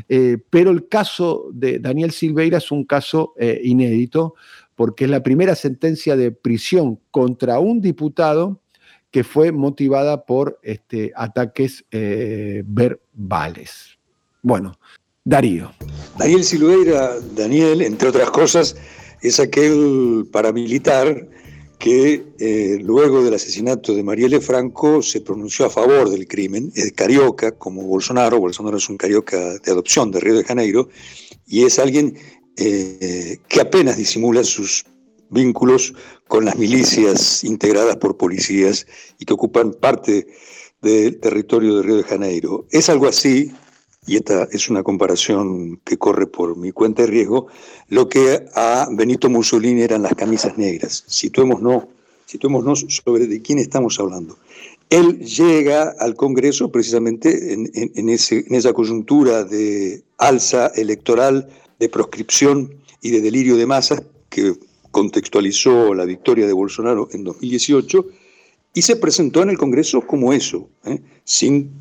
eh, 0.10 0.39
pero 0.49 0.71
el 0.71 0.88
caso 0.88 1.47
de 1.53 1.77
Daniel 1.77 2.12
Silveira 2.12 2.57
es 2.57 2.71
un 2.71 2.86
caso 2.86 3.36
inédito 3.38 4.33
porque 4.73 5.05
es 5.05 5.10
la 5.10 5.23
primera 5.23 5.55
sentencia 5.55 6.15
de 6.15 6.31
prisión 6.31 6.99
contra 7.12 7.60
un 7.60 7.81
diputado 7.81 8.62
que 9.11 9.23
fue 9.23 9.51
motivada 9.51 10.25
por 10.25 10.59
este, 10.63 11.11
ataques 11.15 11.85
eh, 11.91 12.63
verbales. 12.65 13.97
Bueno, 14.41 14.77
Darío. 15.23 15.71
Daniel 16.17 16.43
Silveira, 16.43 17.19
Daniel, 17.35 17.81
entre 17.81 18.09
otras 18.09 18.31
cosas, 18.31 18.75
es 19.21 19.39
aquel 19.39 20.27
paramilitar 20.31 21.27
que 21.79 22.25
eh, 22.39 22.79
luego 22.81 23.23
del 23.23 23.35
asesinato 23.35 23.93
de 23.93 24.03
Marielle 24.03 24.41
Franco 24.41 25.01
se 25.01 25.21
pronunció 25.21 25.65
a 25.65 25.69
favor 25.69 26.09
del 26.09 26.27
crimen, 26.27 26.71
es 26.75 26.91
carioca 26.93 27.51
como 27.51 27.83
Bolsonaro, 27.83 28.39
Bolsonaro 28.39 28.77
es 28.77 28.89
un 28.89 28.97
carioca 28.97 29.59
de 29.59 29.71
adopción 29.71 30.11
de 30.11 30.19
Río 30.19 30.37
de 30.37 30.43
Janeiro, 30.43 30.89
y 31.45 31.65
es 31.65 31.77
alguien 31.77 32.17
eh, 32.55 33.37
que 33.47 33.61
apenas 33.61 33.97
disimula 33.97 34.43
sus 34.43 34.85
vínculos 35.29 35.93
con 36.27 36.45
las 36.45 36.57
milicias 36.57 37.43
integradas 37.43 37.97
por 37.97 38.17
policías 38.17 38.85
y 39.19 39.25
que 39.25 39.33
ocupan 39.33 39.73
parte 39.73 40.27
del 40.81 41.19
territorio 41.19 41.77
de 41.77 41.83
Río 41.83 41.97
de 41.97 42.03
Janeiro. 42.03 42.65
Es 42.71 42.89
algo 42.89 43.07
así, 43.07 43.51
y 44.05 44.17
esta 44.17 44.47
es 44.51 44.69
una 44.69 44.83
comparación 44.83 45.79
que 45.83 45.97
corre 45.97 46.27
por 46.27 46.55
mi 46.55 46.71
cuenta 46.71 47.03
de 47.03 47.09
riesgo, 47.09 47.47
lo 47.89 48.07
que 48.07 48.45
a 48.55 48.87
Benito 48.91 49.29
Mussolini 49.29 49.81
eran 49.81 50.03
las 50.03 50.13
camisas 50.15 50.57
negras. 50.57 51.03
Situémonos, 51.07 51.85
situémonos 52.25 52.85
sobre 52.89 53.27
de 53.27 53.41
quién 53.41 53.59
estamos 53.59 53.99
hablando. 53.99 54.37
Él 54.89 55.19
llega 55.19 55.93
al 55.99 56.15
Congreso 56.15 56.71
precisamente 56.71 57.53
en, 57.53 57.69
en 57.73 58.09
esa 58.09 58.73
coyuntura 58.73 59.43
de 59.43 60.03
alza 60.17 60.67
electoral, 60.75 61.49
de 61.79 61.89
proscripción 61.89 62.73
y 63.01 63.11
de 63.11 63.21
delirio 63.21 63.57
de 63.57 63.65
masas 63.65 64.01
que 64.29 64.55
contextualizó 64.91 65.93
la 65.93 66.06
victoria 66.06 66.47
de 66.47 66.54
Bolsonaro 66.54 67.10
en 67.12 67.23
2018 67.23 68.06
y 68.73 68.82
se 68.82 68.95
presentó 68.95 69.41
en 69.41 69.50
el 69.50 69.58
Congreso 69.58 70.02
como 70.02 70.34
eso, 70.34 70.69
¿eh? 70.86 71.00
sin 71.23 71.71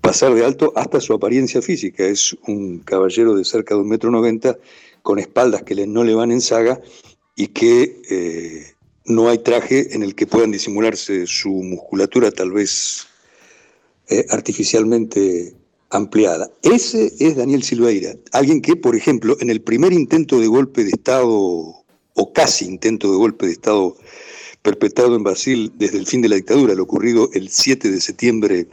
pasar 0.00 0.34
de 0.34 0.44
alto 0.44 0.72
hasta 0.76 1.00
su 1.00 1.12
apariencia 1.12 1.60
física. 1.60 2.06
Es 2.06 2.36
un 2.46 2.78
caballero 2.78 3.34
de 3.34 3.44
cerca 3.44 3.74
de 3.74 3.82
un 3.82 3.88
metro 3.88 4.10
noventa, 4.10 4.56
con 5.02 5.18
espaldas 5.18 5.62
que 5.62 5.86
no 5.86 6.04
le 6.04 6.14
van 6.14 6.32
en 6.32 6.40
saga 6.40 6.80
y 7.36 7.48
que 7.48 8.00
eh, 8.10 8.66
no 9.04 9.28
hay 9.28 9.38
traje 9.38 9.94
en 9.94 10.02
el 10.02 10.14
que 10.14 10.26
puedan 10.26 10.50
disimularse 10.50 11.26
su 11.26 11.50
musculatura 11.50 12.30
tal 12.30 12.52
vez 12.52 13.06
eh, 14.08 14.26
artificialmente 14.30 15.54
ampliada. 15.90 16.50
Ese 16.62 17.12
es 17.18 17.36
Daniel 17.36 17.62
Silveira, 17.62 18.14
alguien 18.32 18.60
que, 18.60 18.76
por 18.76 18.96
ejemplo, 18.96 19.36
en 19.40 19.50
el 19.50 19.60
primer 19.60 19.92
intento 19.92 20.40
de 20.40 20.46
golpe 20.46 20.84
de 20.84 20.90
Estado 20.90 21.77
o 22.18 22.32
casi 22.32 22.64
intento 22.64 23.10
de 23.10 23.16
golpe 23.16 23.46
de 23.46 23.52
Estado 23.52 23.96
perpetrado 24.60 25.14
en 25.14 25.22
Brasil 25.22 25.72
desde 25.76 25.98
el 25.98 26.06
fin 26.06 26.20
de 26.20 26.28
la 26.28 26.36
dictadura, 26.36 26.74
lo 26.74 26.82
ocurrido 26.82 27.30
el 27.32 27.48
7 27.48 27.90
de 27.90 28.00
septiembre 28.00 28.66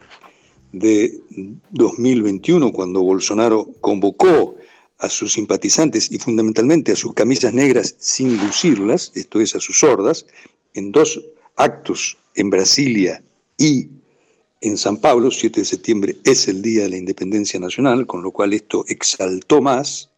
de 0.72 1.22
2021, 1.70 2.72
cuando 2.72 3.04
Bolsonaro 3.04 3.70
convocó 3.82 4.56
a 4.98 5.10
sus 5.10 5.34
simpatizantes 5.34 6.12
y 6.12 6.18
fundamentalmente 6.18 6.92
a 6.92 6.96
sus 6.96 7.14
camisas 7.14 7.54
negras 7.54 7.96
sin 8.00 8.36
lucirlas, 8.38 9.12
esto 9.14 9.40
es, 9.40 9.56
a 9.56 9.60
sus 9.60 9.78
sordas, 9.78 10.26
en 10.74 10.92
dos 10.92 11.22
actos 11.56 12.18
en 12.34 12.50
Brasilia 12.50 13.24
y 13.60 13.90
en 14.62 14.78
San 14.78 14.98
Pablo, 14.98 15.30
7 15.30 15.60
de 15.60 15.66
septiembre 15.66 16.18
es 16.24 16.48
el 16.48 16.64
Día 16.64 16.84
de 16.84 16.90
la 16.90 16.98
Independencia 16.98 17.60
Nacional, 17.60 18.08
con 18.08 18.24
lo 18.24 18.32
cual 18.32 18.54
esto 18.54 18.86
exaltó 18.88 19.62
más 19.62 20.10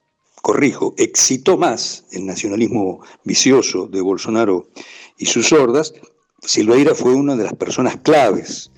corrijo, 0.48 0.94
excitó 0.96 1.58
más 1.58 2.06
el 2.14 2.26
nacionalismo 2.26 3.02
vicioso 3.26 3.86
de 3.88 4.00
Bolsonaro 4.00 4.70
y 5.18 5.26
sus 5.26 5.52
hordas, 5.52 5.94
Silveira 6.42 6.96
fue 6.96 7.16
una 7.16 7.36
de 7.36 7.44
las 7.44 7.54
personas 7.56 7.98
claves 7.98 8.72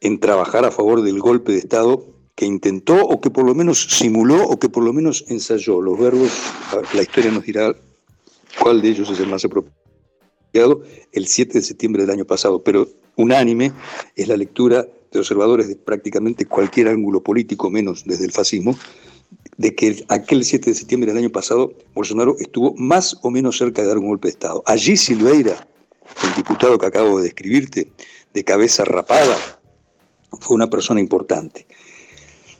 en 0.00 0.18
trabajar 0.18 0.64
a 0.64 0.72
favor 0.72 1.02
del 1.02 1.20
golpe 1.20 1.52
de 1.52 1.58
Estado 1.58 2.04
que 2.34 2.44
intentó 2.44 3.00
o 3.04 3.20
que 3.20 3.30
por 3.30 3.46
lo 3.46 3.54
menos 3.54 3.86
simuló 3.88 4.48
o 4.48 4.58
que 4.58 4.68
por 4.68 4.82
lo 4.82 4.92
menos 4.92 5.24
ensayó. 5.28 5.80
Los 5.80 5.96
verbos, 5.96 6.32
la 6.92 7.02
historia 7.02 7.30
nos 7.30 7.44
dirá 7.44 7.72
cuál 8.60 8.82
de 8.82 8.88
ellos 8.88 9.08
es 9.08 9.20
el 9.20 9.28
más 9.28 9.44
apropiado, 9.44 10.82
el 11.12 11.28
7 11.28 11.52
de 11.52 11.62
septiembre 11.62 12.02
del 12.02 12.10
año 12.10 12.24
pasado, 12.24 12.64
pero 12.64 12.88
unánime 13.14 13.70
es 14.16 14.26
la 14.26 14.36
lectura 14.36 14.88
de 15.12 15.20
observadores 15.20 15.68
de 15.68 15.76
prácticamente 15.76 16.46
cualquier 16.46 16.88
ángulo 16.88 17.22
político, 17.22 17.70
menos 17.70 18.02
desde 18.04 18.24
el 18.24 18.32
fascismo, 18.32 18.76
de 19.56 19.74
que 19.74 20.04
aquel 20.08 20.44
7 20.44 20.70
de 20.70 20.76
septiembre 20.76 21.12
del 21.12 21.22
año 21.22 21.32
pasado 21.32 21.72
Bolsonaro 21.94 22.36
estuvo 22.38 22.74
más 22.76 23.16
o 23.22 23.30
menos 23.30 23.56
cerca 23.58 23.82
de 23.82 23.88
dar 23.88 23.98
un 23.98 24.08
golpe 24.08 24.28
de 24.28 24.32
Estado. 24.32 24.62
Allí 24.66 24.96
Silveira, 24.96 25.66
el 26.22 26.34
diputado 26.36 26.78
que 26.78 26.86
acabo 26.86 27.18
de 27.18 27.24
describirte, 27.24 27.90
de 28.34 28.44
cabeza 28.44 28.84
rapada, 28.84 29.36
fue 30.40 30.56
una 30.56 30.68
persona 30.68 31.00
importante. 31.00 31.66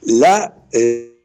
La 0.03 0.57
eh, 0.73 1.17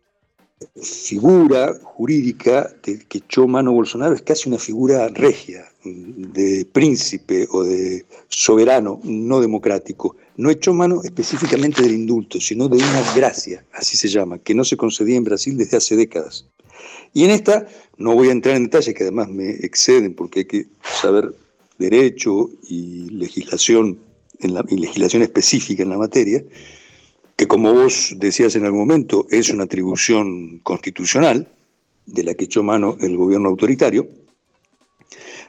figura 0.81 1.73
jurídica 1.83 2.73
del 2.83 3.07
que 3.07 3.19
echó 3.19 3.47
mano 3.47 3.71
Bolsonaro 3.71 4.13
es 4.13 4.21
casi 4.21 4.49
una 4.49 4.57
figura 4.57 5.07
regia, 5.07 5.70
de 5.83 6.65
príncipe 6.71 7.47
o 7.51 7.63
de 7.63 8.05
soberano 8.29 8.99
no 9.03 9.41
democrático 9.41 10.15
no 10.37 10.49
echó 10.49 10.73
mano 10.73 11.01
específicamente 11.03 11.81
del 11.81 11.93
indulto, 11.93 12.39
sino 12.39 12.67
de 12.67 12.77
una 12.77 13.13
gracia, 13.15 13.63
así 13.73 13.97
se 13.97 14.07
llama, 14.07 14.39
que 14.39 14.55
no 14.55 14.63
se 14.63 14.77
concedía 14.77 15.17
en 15.17 15.23
Brasil 15.23 15.57
desde 15.57 15.77
hace 15.77 15.95
décadas. 15.95 16.47
Y 17.13 17.25
en 17.25 17.31
esta, 17.31 17.67
no 17.97 18.15
voy 18.15 18.29
a 18.29 18.31
entrar 18.31 18.55
en 18.55 18.63
detalles 18.63 18.95
que 18.95 19.03
además 19.03 19.29
me 19.29 19.51
exceden 19.51 20.13
porque 20.15 20.39
hay 20.39 20.45
que 20.45 20.65
saber 20.99 21.35
derecho 21.77 22.49
y 22.67 23.09
legislación, 23.09 23.99
en 24.39 24.53
la, 24.53 24.63
legislación 24.63 25.21
específica 25.21 25.83
en 25.83 25.89
la 25.89 25.97
materia, 25.97 26.43
que 27.35 27.47
como 27.47 27.73
vos 27.73 28.15
decías 28.17 28.55
en 28.55 28.65
algún 28.65 28.81
momento, 28.81 29.27
es 29.29 29.49
una 29.49 29.65
atribución 29.65 30.59
constitucional 30.59 31.47
de 32.05 32.23
la 32.23 32.33
que 32.33 32.45
echó 32.45 32.63
mano 32.63 32.97
el 33.01 33.17
gobierno 33.17 33.49
autoritario, 33.49 34.07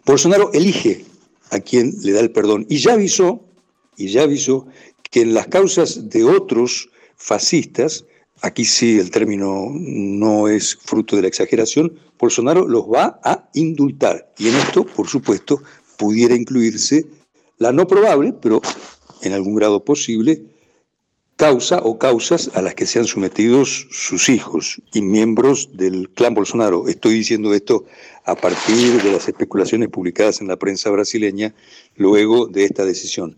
Bolsonaro 0.05 0.51
elige 0.53 1.05
a 1.51 1.61
quien 1.61 1.95
le 2.03 2.13
da 2.13 2.21
el 2.21 2.33
perdón 2.33 2.67
y 2.69 2.79
ya 2.79 2.95
avisó 2.95 3.41
y 3.97 4.09
ya 4.09 4.23
avisó 4.23 4.67
que 5.11 5.21
en 5.21 5.35
las 5.35 5.47
causas 5.47 6.09
de 6.09 6.25
otros 6.25 6.91
fascistas, 7.17 8.05
aquí 8.41 8.65
sí 8.65 8.99
el 8.99 9.11
término 9.11 9.69
no 9.71 10.49
es 10.49 10.75
fruto 10.75 11.15
de 11.15 11.23
la 11.23 11.29
exageración, 11.29 11.99
Bolsonaro 12.19 12.67
los 12.67 12.85
va 12.85 13.21
a 13.23 13.49
indultar. 13.55 14.33
Y 14.39 14.49
en 14.49 14.57
esto, 14.57 14.85
por 14.85 15.09
supuesto, 15.09 15.63
pudiera 15.97 16.35
incluirse 16.35 17.07
la 17.59 17.73
no 17.73 17.87
probable, 17.87 18.33
pero 18.33 18.61
en 19.23 19.33
algún 19.35 19.55
grado 19.55 19.85
posible, 19.85 20.43
causa 21.43 21.81
o 21.83 21.99
causas 21.99 22.53
a 22.55 22.63
las 22.63 22.77
que 22.77 22.87
sean 22.87 23.05
sometidos 23.05 23.89
sus 23.91 24.29
hijos 24.29 24.81
y 24.95 25.03
miembros 25.03 25.71
del 25.73 26.09
clan 26.11 26.35
Bolsonaro. 26.35 26.87
Estoy 26.87 27.15
diciendo 27.15 27.53
esto 27.53 27.85
a 28.25 28.37
partir 28.37 29.03
de 29.03 29.11
las 29.11 29.27
especulaciones 29.27 29.89
publicadas 29.89 30.41
en 30.41 30.47
la 30.47 30.57
prensa 30.57 30.89
brasileña 30.91 31.53
luego 31.97 32.47
de 32.47 32.63
esta 32.63 32.85
decisión 32.85 33.37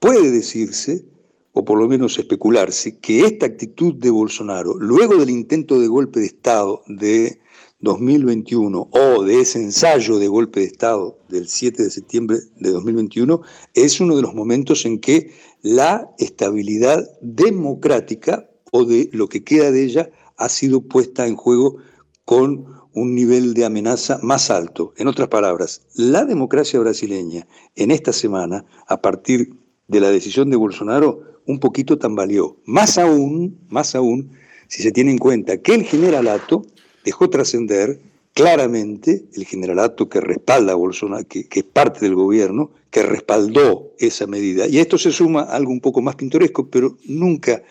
puede 0.00 0.30
decirse, 0.30 1.04
o 1.52 1.66
por 1.66 1.78
lo 1.78 1.86
menos 1.86 2.18
especularse, 2.18 2.98
que 2.98 3.26
esta 3.26 3.44
actitud 3.44 3.92
de 3.92 4.08
Bolsonaro, 4.08 4.78
luego 4.78 5.16
del 5.16 5.28
intento 5.28 5.78
de 5.78 5.86
golpe 5.86 6.20
de 6.20 6.26
Estado 6.26 6.82
de 6.86 7.40
2021 7.80 8.88
o 8.90 9.22
de 9.22 9.40
ese 9.40 9.58
ensayo 9.58 10.18
de 10.18 10.28
golpe 10.28 10.60
de 10.60 10.66
Estado 10.66 11.18
del 11.28 11.46
7 11.46 11.82
de 11.82 11.90
septiembre 11.90 12.38
de 12.58 12.70
2021, 12.70 13.42
es 13.74 14.00
uno 14.00 14.16
de 14.16 14.22
los 14.22 14.34
momentos 14.34 14.86
en 14.86 14.98
que 14.98 15.30
la 15.64 16.10
estabilidad 16.18 17.10
democrática 17.22 18.50
o 18.70 18.84
de 18.84 19.08
lo 19.12 19.30
que 19.30 19.42
queda 19.42 19.70
de 19.70 19.82
ella 19.82 20.10
ha 20.36 20.50
sido 20.50 20.82
puesta 20.82 21.26
en 21.26 21.36
juego 21.36 21.78
con 22.26 22.66
un 22.92 23.14
nivel 23.14 23.54
de 23.54 23.64
amenaza 23.64 24.20
más 24.22 24.50
alto. 24.50 24.92
En 24.98 25.08
otras 25.08 25.28
palabras, 25.28 25.80
la 25.94 26.26
democracia 26.26 26.78
brasileña 26.80 27.46
en 27.76 27.90
esta 27.92 28.12
semana, 28.12 28.66
a 28.86 29.00
partir 29.00 29.54
de 29.88 30.00
la 30.00 30.10
decisión 30.10 30.50
de 30.50 30.56
Bolsonaro 30.56 31.40
un 31.46 31.58
poquito 31.60 31.96
tambaleó. 31.96 32.58
Más 32.66 32.98
aún, 32.98 33.58
más 33.70 33.94
aún, 33.94 34.32
si 34.68 34.82
se 34.82 34.92
tiene 34.92 35.12
en 35.12 35.18
cuenta 35.18 35.62
que 35.62 35.74
el 35.74 35.84
generalato 35.84 36.66
dejó 37.06 37.30
trascender 37.30 38.02
claramente, 38.34 39.24
el 39.32 39.46
generalato 39.46 40.10
que 40.10 40.20
respalda 40.20 40.72
a 40.72 40.76
Bolsonaro, 40.76 41.26
que, 41.26 41.48
que 41.48 41.60
es 41.60 41.66
parte 41.66 42.00
del 42.00 42.16
gobierno, 42.16 42.70
que 42.94 43.02
respaldó 43.02 43.92
esa 43.98 44.28
medida. 44.28 44.68
Y 44.68 44.78
a 44.78 44.82
esto 44.82 44.98
se 44.98 45.10
suma 45.10 45.42
algo 45.42 45.72
un 45.72 45.80
poco 45.80 46.00
más 46.00 46.14
pintoresco, 46.14 46.70
pero 46.70 46.96
nunca 47.06 47.64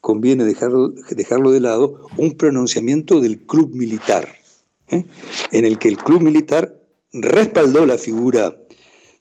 conviene 0.00 0.42
dejarlo, 0.42 0.88
dejarlo 1.10 1.52
de 1.52 1.60
lado, 1.60 2.08
un 2.16 2.36
pronunciamiento 2.36 3.20
del 3.20 3.46
club 3.46 3.72
militar, 3.72 4.34
¿eh? 4.88 5.04
en 5.52 5.64
el 5.64 5.78
que 5.78 5.86
el 5.86 5.96
club 5.96 6.22
militar 6.22 6.74
respaldó 7.12 7.86
la 7.86 7.98
figura 7.98 8.56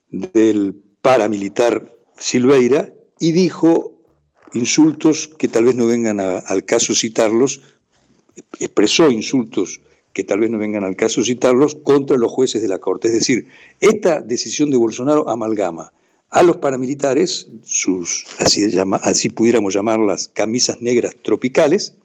del 0.10 0.74
paramilitar 1.04 1.96
Silveira 2.18 2.92
y 3.20 3.32
dijo 3.32 4.02
insultos 4.54 5.28
que 5.38 5.50
tal 5.50 5.66
vez 5.66 5.76
no 5.76 5.86
vengan 5.86 6.20
al 6.20 6.66
caso 6.66 6.96
citarlos, 6.96 7.62
expresó 8.60 9.12
insultos 9.12 9.82
que 10.13 10.23
tal 10.23 10.39
vez 10.39 10.49
no 10.49 10.60
vengan 10.60 10.84
al 10.84 10.95
caso 10.95 11.23
citarlos, 11.23 11.76
contra 11.76 12.17
los 12.17 12.32
jueces 12.32 12.62
de 12.62 12.67
la 12.67 12.80
Corte. 12.80 13.08
Es 13.08 13.15
decir, 13.15 13.47
esta 13.80 14.21
decisión 14.21 14.69
de 14.69 14.78
Bolsonaro 14.78 15.28
amalgama 15.28 15.91
a 16.30 16.43
los 16.43 16.58
paramilitares, 16.58 17.47
sus, 17.63 18.26
así, 18.39 18.65
así 19.02 19.30
pudiéramos 19.30 19.73
llamarlas, 19.73 20.30
camisas 20.30 20.82
negras 20.82 21.15
tropicales, 21.21 21.95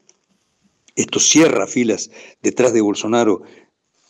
esto 0.96 1.20
cierra 1.20 1.66
filas 1.66 2.10
detrás 2.42 2.72
de 2.72 2.80
Bolsonaro 2.80 3.42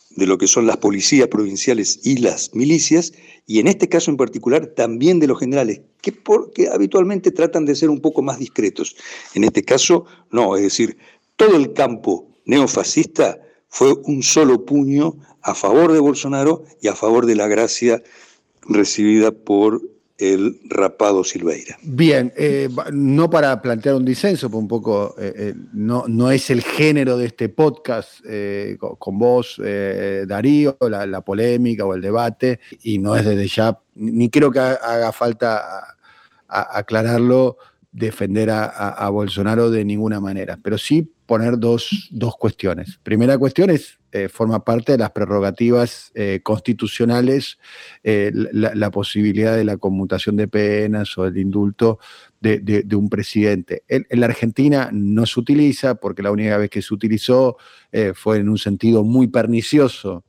de 0.09 0.25
lo 0.25 0.37
que 0.37 0.47
son 0.47 0.65
las 0.65 0.77
policías 0.77 1.27
provinciales 1.27 1.99
y 2.03 2.17
las 2.17 2.53
milicias, 2.55 3.13
y 3.45 3.59
en 3.59 3.67
este 3.67 3.87
caso 3.87 4.11
en 4.11 4.17
particular 4.17 4.67
también 4.67 5.19
de 5.19 5.27
los 5.27 5.39
generales, 5.39 5.81
que, 6.01 6.11
porque 6.11 6.67
habitualmente 6.67 7.31
tratan 7.31 7.65
de 7.65 7.75
ser 7.75 7.89
un 7.89 8.01
poco 8.01 8.21
más 8.21 8.39
discretos. 8.39 8.95
En 9.35 9.43
este 9.43 9.63
caso, 9.63 10.05
no, 10.31 10.55
es 10.55 10.63
decir, 10.63 10.97
todo 11.35 11.55
el 11.55 11.73
campo 11.73 12.27
neofascista 12.45 13.39
fue 13.69 13.93
un 14.03 14.23
solo 14.23 14.65
puño 14.65 15.15
a 15.41 15.55
favor 15.55 15.93
de 15.93 15.99
Bolsonaro 15.99 16.63
y 16.81 16.87
a 16.87 16.95
favor 16.95 17.25
de 17.25 17.35
la 17.35 17.47
gracia 17.47 18.01
recibida 18.67 19.31
por 19.31 19.81
el 20.17 20.59
rapado 20.65 21.23
Silveira. 21.23 21.77
Bien, 21.81 22.33
eh, 22.35 22.67
no 22.91 23.29
para 23.29 23.61
plantear 23.61 23.95
un 23.95 24.03
disenso, 24.03 24.49
pero 24.49 24.59
un 24.59 24.67
poco 24.67 25.15
eh, 25.17 25.33
eh, 25.35 25.53
no, 25.71 26.03
no 26.07 26.29
es 26.29 26.49
el 26.49 26.61
género 26.61 27.17
de 27.17 27.27
este 27.27 27.47
podcast 27.47 28.19
con, 28.77 29.17
vos, 29.17 29.61
Darío, 30.27 30.77
la, 30.81 31.21
polémica 31.21 31.85
o 31.85 31.93
el 31.93 32.01
debate, 32.01 32.59
y 32.83 32.99
no 32.99 33.15
es 33.15 33.23
desde 33.23 33.47
ya, 33.47 33.79
ni 33.95 34.29
creo 34.29 34.51
que 34.51 34.59
haga 34.59 35.13
falta 35.13 35.95
aclararlo, 36.49 37.57
defender 37.91 38.49
a 38.51 39.09
Bolsonaro 39.09 39.71
de 39.71 39.83
ninguna 39.83 40.19
manera, 40.19 40.59
pero 40.61 40.77
sí 40.77 41.11
poner 41.29 41.59
dos, 41.59 42.09
cuestiones. 42.39 42.99
Primera 43.03 43.37
cuestión 43.37 43.69
es, 43.69 43.99
eh, 44.11 44.29
forma 44.29 44.65
parte 44.65 44.93
de 44.93 44.97
las 44.97 45.11
prerrogativas 45.11 46.11
eh, 46.15 46.39
constitucionales 46.41 47.59
eh, 48.03 48.31
la, 48.33 48.89
posibilidad 48.89 49.55
de 49.55 49.63
la 49.63 49.77
conmutación 49.77 50.37
de 50.37 50.47
penas 50.47 51.15
o 51.19 51.27
el 51.27 51.37
indulto 51.37 51.99
de, 52.41 52.83
un 52.95 53.09
presidente. 53.09 53.83
En, 53.87 54.07
la 54.09 54.25
Argentina 54.25 54.89
no 54.91 55.27
se 55.27 55.39
utiliza 55.39 55.93
porque 55.93 56.23
la 56.23 56.31
única 56.31 56.57
vez 56.57 56.71
que 56.71 56.81
se 56.81 56.95
utilizó 56.95 57.57
fue 58.15 58.37
en 58.37 58.49
un 58.49 58.57
sentido 58.57 59.03
muy 59.03 59.27
pernicioso 59.27 60.23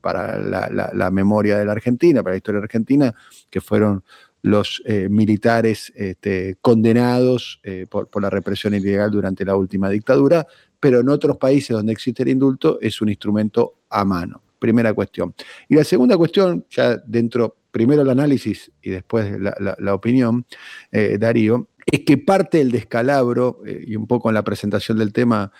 para 0.00 0.38
la, 0.40 0.90
la 0.92 1.10
memoria 1.12 1.56
de 1.56 1.66
la 1.66 1.72
Argentina, 1.72 2.24
para 2.24 2.32
la 2.32 2.38
historia 2.38 2.60
argentina, 2.60 3.14
que 3.48 3.60
fueron 3.60 4.02
los 4.46 4.80
eh, 4.84 5.08
militares 5.10 5.92
este, 5.96 6.56
condenados 6.60 7.58
eh, 7.64 7.86
por, 7.90 8.08
la 8.22 8.30
represión 8.30 8.74
ilegal 8.74 9.10
durante 9.10 9.44
la 9.44 9.56
última 9.56 9.90
dictadura, 9.90 10.46
pero 10.78 11.00
en 11.00 11.08
otros 11.08 11.36
países 11.36 11.70
donde 11.76 11.92
existe 11.92 12.22
el 12.22 12.28
indulto 12.28 12.78
es 12.80 13.00
un 13.00 13.08
instrumento 13.08 13.80
a 13.90 14.04
mano. 14.04 14.40
Primera 14.60 14.94
cuestión. 14.94 15.34
Y 15.68 15.74
la 15.74 15.82
segunda 15.82 16.16
cuestión, 16.16 16.64
ya 16.70 16.96
dentro, 16.96 17.56
primero 17.72 18.02
el 18.02 18.10
análisis 18.10 18.70
y 18.80 18.90
después 18.90 19.36
la, 19.40 19.94
opinión, 19.94 20.46
eh, 20.92 21.18
Darío, 21.18 21.68
es 21.84 22.00
que 22.00 22.16
parte 22.16 22.58
del 22.58 22.70
descalabro, 22.70 23.62
y 23.66 23.96
un 23.96 24.06
poco 24.06 24.28
en 24.28 24.34
la 24.34 24.44
presentación 24.44 24.98
del 24.98 25.12
tema 25.12 25.52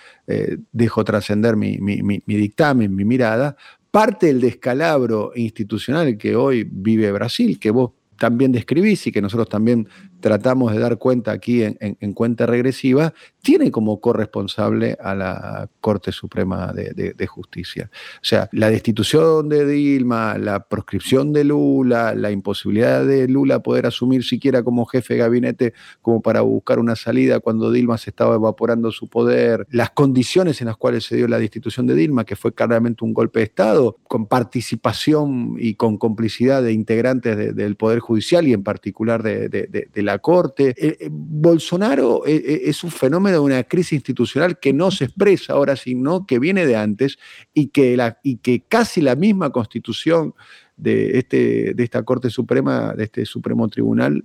dejo 0.72 1.04
trascender 1.04 1.56
mi, 1.56 1.78
mi 1.78 2.20
dictamen, 2.26 2.94
mi 2.94 3.04
mirada, 3.04 3.56
parte 3.90 4.26
del 4.26 4.40
descalabro 4.40 5.32
institucional 5.34 6.18
que 6.18 6.34
hoy 6.34 6.68
vive 6.68 7.12
Brasil, 7.12 7.60
que 7.60 7.70
vos 7.70 7.92
también 8.18 8.52
describís 8.52 9.06
y 9.06 9.12
que 9.12 9.20
nosotros 9.20 9.48
también 9.48 9.88
tratamos 10.26 10.72
de 10.72 10.80
dar 10.80 10.98
cuenta 10.98 11.30
aquí 11.30 11.62
en, 11.62 12.12
cuenta 12.12 12.46
regresiva, 12.46 13.14
tiene 13.42 13.70
como 13.70 14.00
corresponsable 14.00 14.98
a 15.00 15.14
la 15.14 15.70
Corte 15.80 16.10
Suprema 16.10 16.72
de, 16.72 17.26
Justicia. 17.28 17.90
O 18.16 18.24
sea, 18.24 18.48
la 18.50 18.68
destitución 18.68 19.48
de 19.48 19.64
Dilma, 19.64 20.36
la 20.36 20.64
proscripción 20.64 21.32
de 21.32 21.44
Lula, 21.44 22.12
la 22.16 22.32
imposibilidad 22.32 23.06
de 23.06 23.28
Lula 23.28 23.60
poder 23.60 23.86
asumir 23.86 24.24
siquiera 24.24 24.64
como 24.64 24.84
jefe 24.86 25.14
de 25.14 25.20
gabinete 25.20 25.74
como 26.02 26.20
para 26.20 26.40
buscar 26.40 26.80
una 26.80 26.96
salida 26.96 27.38
cuando 27.38 27.70
Dilma 27.70 27.96
se 27.96 28.10
estaba 28.10 28.34
evaporando 28.34 28.90
su 28.90 29.06
poder, 29.06 29.64
las 29.70 29.90
condiciones 29.90 30.60
en 30.60 30.66
las 30.66 30.76
cuales 30.76 31.04
se 31.04 31.14
dio 31.14 31.28
la 31.28 31.38
destitución 31.38 31.86
de 31.86 31.94
Dilma, 31.94 32.24
que 32.24 32.34
fue 32.34 32.52
claramente 32.52 33.04
un 33.04 33.14
golpe 33.14 33.38
de 33.38 33.44
Estado, 33.44 33.96
con 34.08 34.26
participación 34.26 35.54
y 35.60 35.74
con 35.74 35.98
complicidad 35.98 36.64
de 36.64 36.72
integrantes 36.72 37.54
del 37.54 37.76
Poder 37.76 38.00
Judicial 38.00 38.48
y 38.48 38.54
en 38.54 38.64
particular 38.64 39.22
de, 39.22 39.48
de 39.48 40.02
Corte. 40.18 40.74
Eh, 40.76 40.96
eh, 41.00 41.08
Bolsonaro 41.10 42.26
eh, 42.26 42.62
es 42.64 42.82
un 42.84 42.90
fenómeno 42.90 43.36
de 43.36 43.44
una 43.44 43.64
crisis 43.64 43.92
institucional 43.92 44.58
que 44.58 44.72
no 44.72 44.90
se 44.90 45.04
expresa 45.04 45.54
ahora, 45.54 45.76
sino 45.76 46.26
que 46.26 46.38
viene 46.38 46.66
de 46.66 46.76
antes 46.76 47.18
y 47.54 47.68
que, 47.68 47.96
la, 47.96 48.18
y 48.22 48.38
que 48.38 48.62
casi 48.68 49.00
la 49.00 49.16
misma 49.16 49.50
constitución 49.50 50.34
de, 50.76 51.18
este, 51.18 51.72
de 51.74 51.84
esta 51.84 52.02
Corte 52.02 52.28
Suprema, 52.28 52.92
de 52.94 53.04
este 53.04 53.24
Supremo 53.24 53.66
Tribunal, 53.66 54.22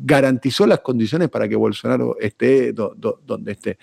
garantizó 0.00 0.66
las 0.66 0.80
condiciones 0.80 1.28
para 1.28 1.48
que 1.48 1.54
Bolsonaro 1.54 2.16
esté 2.18 2.72
donde 2.72 3.52
esté. 3.52 3.78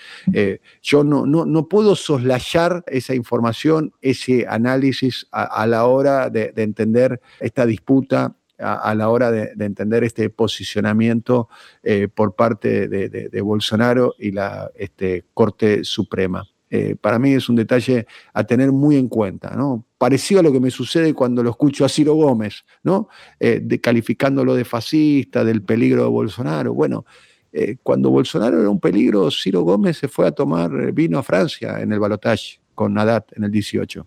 yo 0.82 1.05
no, 1.05 1.25
no, 1.25 1.45
no, 1.45 1.69
puedo 1.69 1.95
soslayar 1.95 2.84
esa 2.86 3.15
información, 3.15 3.93
ese 4.01 4.45
análisis 4.49 5.27
a, 5.32 5.65
la 5.67 5.86
hora 5.86 6.29
de, 6.29 6.51
entender 6.58 7.21
esta 7.39 7.65
disputa 7.65 8.36
a, 8.60 8.93
la 8.95 9.10
hora 9.10 9.32
de, 9.32 9.54
entender 9.60 10.04
este 10.04 10.30
posicionamiento 10.30 11.50
eh, 11.84 12.08
por 12.13 12.36
parte 12.36 12.88
de, 12.88 13.41
Bolsonaro 13.41 14.15
y 14.19 14.32
la 14.32 14.69
este, 14.76 15.26
Corte 15.34 15.84
Suprema. 15.84 16.48
Eh, 16.72 16.95
para 17.00 17.17
mí 17.17 17.34
es 17.34 17.50
un 17.50 17.56
detalle 17.56 18.06
a 18.32 18.43
tener 18.43 18.72
muy 18.72 18.95
en 18.95 19.08
cuenta, 19.08 19.56
¿no? 19.56 19.86
Parecido 19.98 20.41
a 20.41 20.43
lo 20.43 20.52
que 20.52 20.60
me 20.60 20.69
sucede 20.69 21.15
cuando 21.15 21.41
lo 21.41 21.50
escucho 21.50 21.84
a 21.84 21.89
Ciro 21.89 22.13
Gómez, 22.13 22.63
¿no? 22.84 23.10
Eh, 23.39 23.60
de, 23.63 23.82
calificándolo 23.82 24.54
de 24.54 24.65
fascista, 24.65 25.43
del 25.43 25.63
peligro 25.63 26.04
de 26.04 26.10
Bolsonaro. 26.10 26.74
Bueno, 26.74 27.06
cuando 27.82 28.12
Bolsonaro 28.12 28.60
era 28.60 28.69
un 28.69 28.80
peligro, 28.80 29.32
Ciro 29.32 29.62
Gómez 29.62 29.98
se 29.98 30.08
fue 30.08 30.28
a 30.28 30.32
tomar 30.32 30.91
vino 30.91 31.17
a 31.17 31.24
Francia 31.24 31.82
en 31.82 31.91
el 31.91 32.00
balotaje 32.00 32.60
con 32.76 32.93
Nadat 32.93 33.36
en 33.36 33.45
el 33.45 33.50
18 33.50 34.06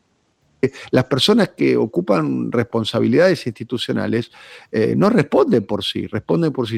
las 0.91 1.05
personas 1.05 1.51
que 1.51 1.77
ocupan 1.77 2.53
responsabilidades 2.53 3.47
institucionales 3.47 4.31
eh, 4.71 4.95
no 4.97 5.11
responden 5.11 5.65
por 5.65 5.83
sí, 5.83 6.07
responden 6.07 6.53
por, 6.53 6.69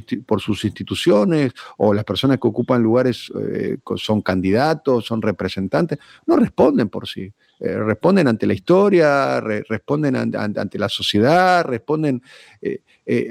sus 0.41 0.65
instituciones 0.65 1.53
o 1.77 1.93
las 1.93 2.05
personas 2.05 2.39
que 2.39 2.49
ocupan 2.49 2.83
lugares 2.83 3.31
eh, 3.39 3.79
son 3.97 4.23
candidatos, 4.23 5.05
son 5.05 5.21
representantes, 5.21 5.99
no 6.27 6.37
responden 6.37 6.89
por 6.89 7.07
sí. 7.07 7.33
Eh, 7.61 7.77
responden 7.79 8.27
ante 8.29 8.47
la 8.47 8.55
historia, 8.55 9.41
responden 9.41 10.17
ante 10.17 10.79
la 10.79 10.89
sociedad, 10.89 11.65
responden 11.65 12.23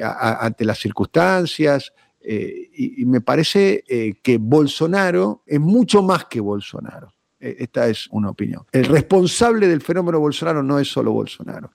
ante 0.02 0.66
las 0.66 0.80
circunstancias. 0.80 1.94
y, 2.22 3.04
me 3.06 3.20
parece 3.22 3.84
que 4.24 4.38
Bolsonaro 4.38 5.44
es 5.46 5.60
mucho 5.60 6.02
más 6.02 6.26
que 6.26 6.40
Bolsonaro. 6.40 7.12
E, 7.44 7.58
esta 7.60 7.90
es 7.90 8.08
una 8.12 8.30
opinión. 8.30 8.64
El 8.72 8.86
responsable 8.86 9.68
del 9.68 9.82
fenómeno 9.82 10.18
Bolsonaro 10.20 10.64
no 10.64 10.80
es 10.80 10.88
solo 10.88 11.12
Bolsonaro. 11.12 11.72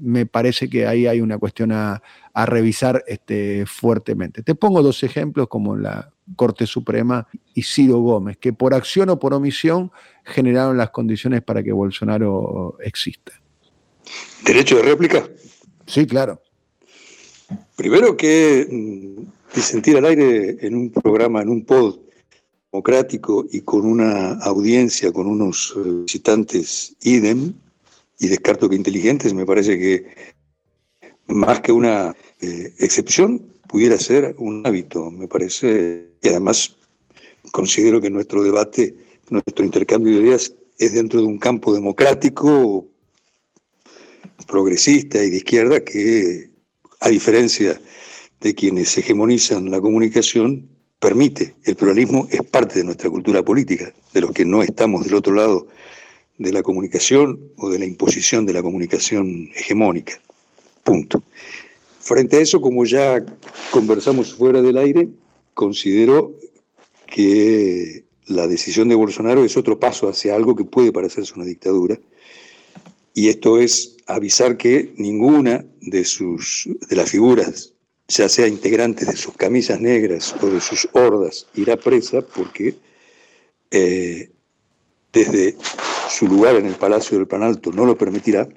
Me 0.00 0.26
parece 0.26 0.68
que 0.68 0.86
ahí 0.86 1.06
hay 1.06 1.20
una 1.20 1.38
cuestión 1.38 1.70
a, 1.70 2.02
revisar 2.34 3.04
este, 3.06 3.64
fuertemente. 3.66 4.42
Te 4.42 4.56
pongo 4.56 4.82
dos 4.82 5.02
ejemplos 5.04 5.46
como 5.48 5.76
la 5.76 6.10
Corte 6.34 6.66
Suprema 6.66 7.28
y 7.54 7.62
Ciro 7.62 7.98
Gómez, 7.98 8.38
que 8.38 8.52
por 8.52 8.74
acción 8.74 9.10
o 9.10 9.18
por 9.18 9.32
omisión 9.34 9.92
generaron 10.24 10.76
las 10.76 10.90
condiciones 10.90 11.42
para 11.42 11.62
que 11.62 11.72
Bolsonaro 11.72 12.76
exista. 12.80 13.32
¿Derecho 14.44 14.76
de 14.76 14.82
réplica? 14.82 15.28
Sí, 15.86 16.06
claro. 16.06 16.40
Primero 17.76 18.16
que 18.16 18.66
mm, 18.68 19.54
disentir 19.54 19.98
al 19.98 20.06
aire 20.06 20.56
en 20.66 20.74
un 20.74 20.90
programa, 20.90 21.42
en 21.42 21.50
un 21.50 21.64
pod, 21.64 21.98
democrático 22.72 23.46
y 23.52 23.60
con 23.60 23.84
una 23.84 24.32
audiencia, 24.38 25.12
con 25.12 25.26
unos 25.26 25.74
eh, 25.76 25.80
visitantes 26.06 26.96
idem, 27.02 27.52
y 28.18 28.28
descarto 28.28 28.68
que 28.68 28.76
inteligentes, 28.76 29.34
me 29.34 29.44
parece 29.44 29.78
que 29.78 30.06
más 31.26 31.60
que 31.60 31.72
una 31.72 32.16
eh, 32.40 32.72
excepción, 32.78 33.42
pudiera 33.68 33.98
ser 33.98 34.34
un 34.38 34.66
hábito, 34.66 35.10
me 35.10 35.28
parece, 35.28 36.08
y 36.22 36.28
además 36.28 36.76
considero 37.50 38.00
que 38.00 38.10
nuestro 38.10 38.42
debate, 38.42 38.94
nuestro 39.28 39.64
intercambio 39.64 40.14
de 40.14 40.22
ideas 40.22 40.54
es 40.78 40.94
dentro 40.94 41.20
de 41.20 41.26
un 41.26 41.38
campo 41.38 41.74
democrático, 41.74 42.86
progresista 44.46 45.22
y 45.22 45.30
de 45.30 45.36
izquierda 45.36 45.84
que 45.84 46.50
a 47.00 47.08
diferencia 47.08 47.80
de 48.40 48.54
quienes 48.54 48.96
hegemonizan 48.96 49.70
la 49.70 49.80
comunicación, 49.80 50.71
permite. 51.02 51.56
El 51.64 51.74
pluralismo 51.74 52.28
es 52.30 52.42
parte 52.44 52.78
de 52.78 52.84
nuestra 52.84 53.10
cultura 53.10 53.42
política, 53.42 53.92
de 54.14 54.20
los 54.20 54.30
que 54.30 54.44
no 54.44 54.62
estamos 54.62 55.04
del 55.04 55.14
otro 55.14 55.34
lado 55.34 55.66
de 56.38 56.52
la 56.52 56.62
comunicación 56.62 57.40
o 57.56 57.70
de 57.70 57.80
la 57.80 57.86
imposición 57.86 58.46
de 58.46 58.52
la 58.52 58.62
comunicación 58.62 59.50
hegemónica. 59.56 60.20
Punto. 60.84 61.24
Frente 61.98 62.36
a 62.36 62.40
eso, 62.40 62.60
como 62.60 62.84
ya 62.84 63.24
conversamos 63.72 64.32
fuera 64.32 64.62
del 64.62 64.78
aire, 64.78 65.08
considero 65.54 66.36
que 67.06 68.04
la 68.26 68.46
decisión 68.46 68.88
de 68.88 68.94
Bolsonaro 68.94 69.44
es 69.44 69.56
otro 69.56 69.80
paso 69.80 70.08
hacia 70.08 70.36
algo 70.36 70.54
que 70.54 70.64
puede 70.64 70.92
parecerse 70.92 71.34
una 71.34 71.44
dictadura. 71.44 71.98
Y 73.12 73.28
esto 73.28 73.58
es 73.58 73.96
avisar 74.06 74.56
que 74.56 74.94
ninguna 74.96 75.64
de, 75.80 76.04
sus, 76.04 76.68
de 76.88 76.94
las 76.94 77.10
figuras, 77.10 77.71
ya 78.12 78.28
sea 78.28 78.46
integrantes 78.46 79.08
de 79.08 79.16
sus 79.16 79.34
camisas 79.36 79.80
negras 79.80 80.34
o 80.42 80.46
de 80.46 80.60
sus 80.60 80.86
hordas, 80.92 81.46
irá 81.54 81.76
presa 81.76 82.20
porque 82.20 82.74
eh, 83.70 84.30
desde 85.12 85.56
su 86.10 86.26
lugar 86.26 86.56
en 86.56 86.66
el 86.66 86.74
Palacio 86.74 87.16
del 87.16 87.26
Planalto 87.26 87.72
no 87.72 87.86
lo 87.86 87.96
permitirá. 87.96 88.48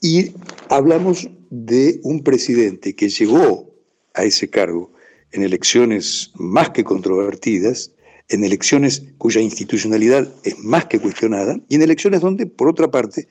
Y 0.00 0.32
hablamos 0.68 1.28
de 1.50 2.00
un 2.02 2.22
presidente 2.22 2.94
que 2.94 3.08
llegó 3.08 3.74
a 4.14 4.24
ese 4.24 4.48
cargo 4.48 4.92
en 5.32 5.42
elecciones 5.42 6.32
más 6.34 6.70
que 6.70 6.84
controvertidas, 6.84 7.92
en 8.28 8.44
elecciones 8.44 9.02
cuya 9.18 9.40
institucionalidad 9.40 10.32
es 10.44 10.58
más 10.58 10.86
que 10.86 11.00
cuestionada, 11.00 11.58
y 11.68 11.74
en 11.74 11.82
elecciones 11.82 12.20
donde, 12.22 12.46
por 12.46 12.68
otra 12.68 12.90
parte, 12.90 13.28